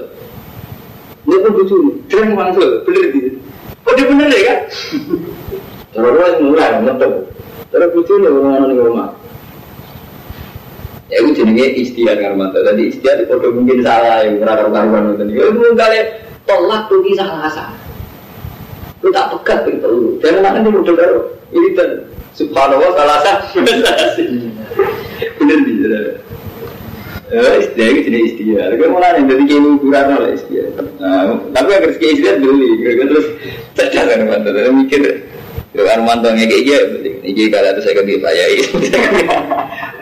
[1.21, 3.29] Ini pun lucu nih, dia menmaksud, bener gitu.
[3.87, 4.59] Oh dia bener ya kan?
[5.95, 7.13] Cara pulau harus mulai, ngetok.
[7.71, 9.09] Cara lucu nih orang-orang di rumah.
[11.07, 12.59] Ya itu jenenge istiadat kan Romanto.
[12.59, 15.23] Tadi istiadat itu mungkin salah, yang karuan-karuan itu.
[15.39, 15.99] Ya itu kali
[16.43, 17.71] tolak tuh kisah salah
[19.01, 20.21] Lu tak pegat begitu.
[20.21, 21.19] Jangan makan di model karo.
[21.51, 21.89] Ini dan
[22.37, 23.37] subhanallah salah sah.
[25.37, 25.75] Bener nih.
[27.31, 28.75] Ya, istilah itu jenis istilah.
[28.75, 30.67] Kalau mau nanya, jadi kayak ukuran lah istilah.
[31.55, 32.69] Tapi agar sekian istilah beli,
[33.07, 33.27] terus
[33.71, 34.51] cerdas kan mantan.
[34.51, 35.01] Terus mikir,
[35.71, 38.59] Yo kan mantan kayak gitu, ini kalau itu saya kaki Pak Yai.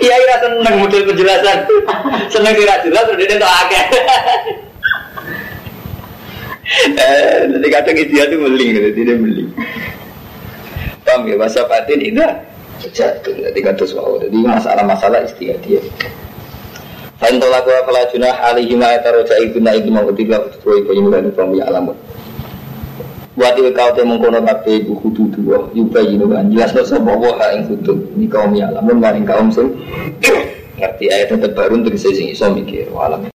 [0.02, 1.58] Iya, iya seneng model penjelasan,
[2.34, 3.86] seneng kira jelas, udah dia tak akeh.
[7.02, 9.50] Eh, nanti kadang dia tuh meling, gitu, tidak meling.
[11.02, 12.22] Paham ya, masa batin itu
[12.94, 14.22] jatuh, nanti kata suau.
[14.22, 15.26] Jadi masalah-masalah
[17.20, 21.28] tolak wa fala junah alihi ma yataroja itu na iki mau ketiga kutu ibu yang
[21.36, 21.92] kamu ya alamun.
[23.36, 27.12] Buat ibu kau temu kono kafe ibu kudu dua, yuba yinu kan jelas no sapa
[27.12, 29.68] wa ha ing kudu ni kaum ya alamun maring kaum sing
[30.80, 33.20] ngerti ayat terbaru untuk sing iso mikir alam.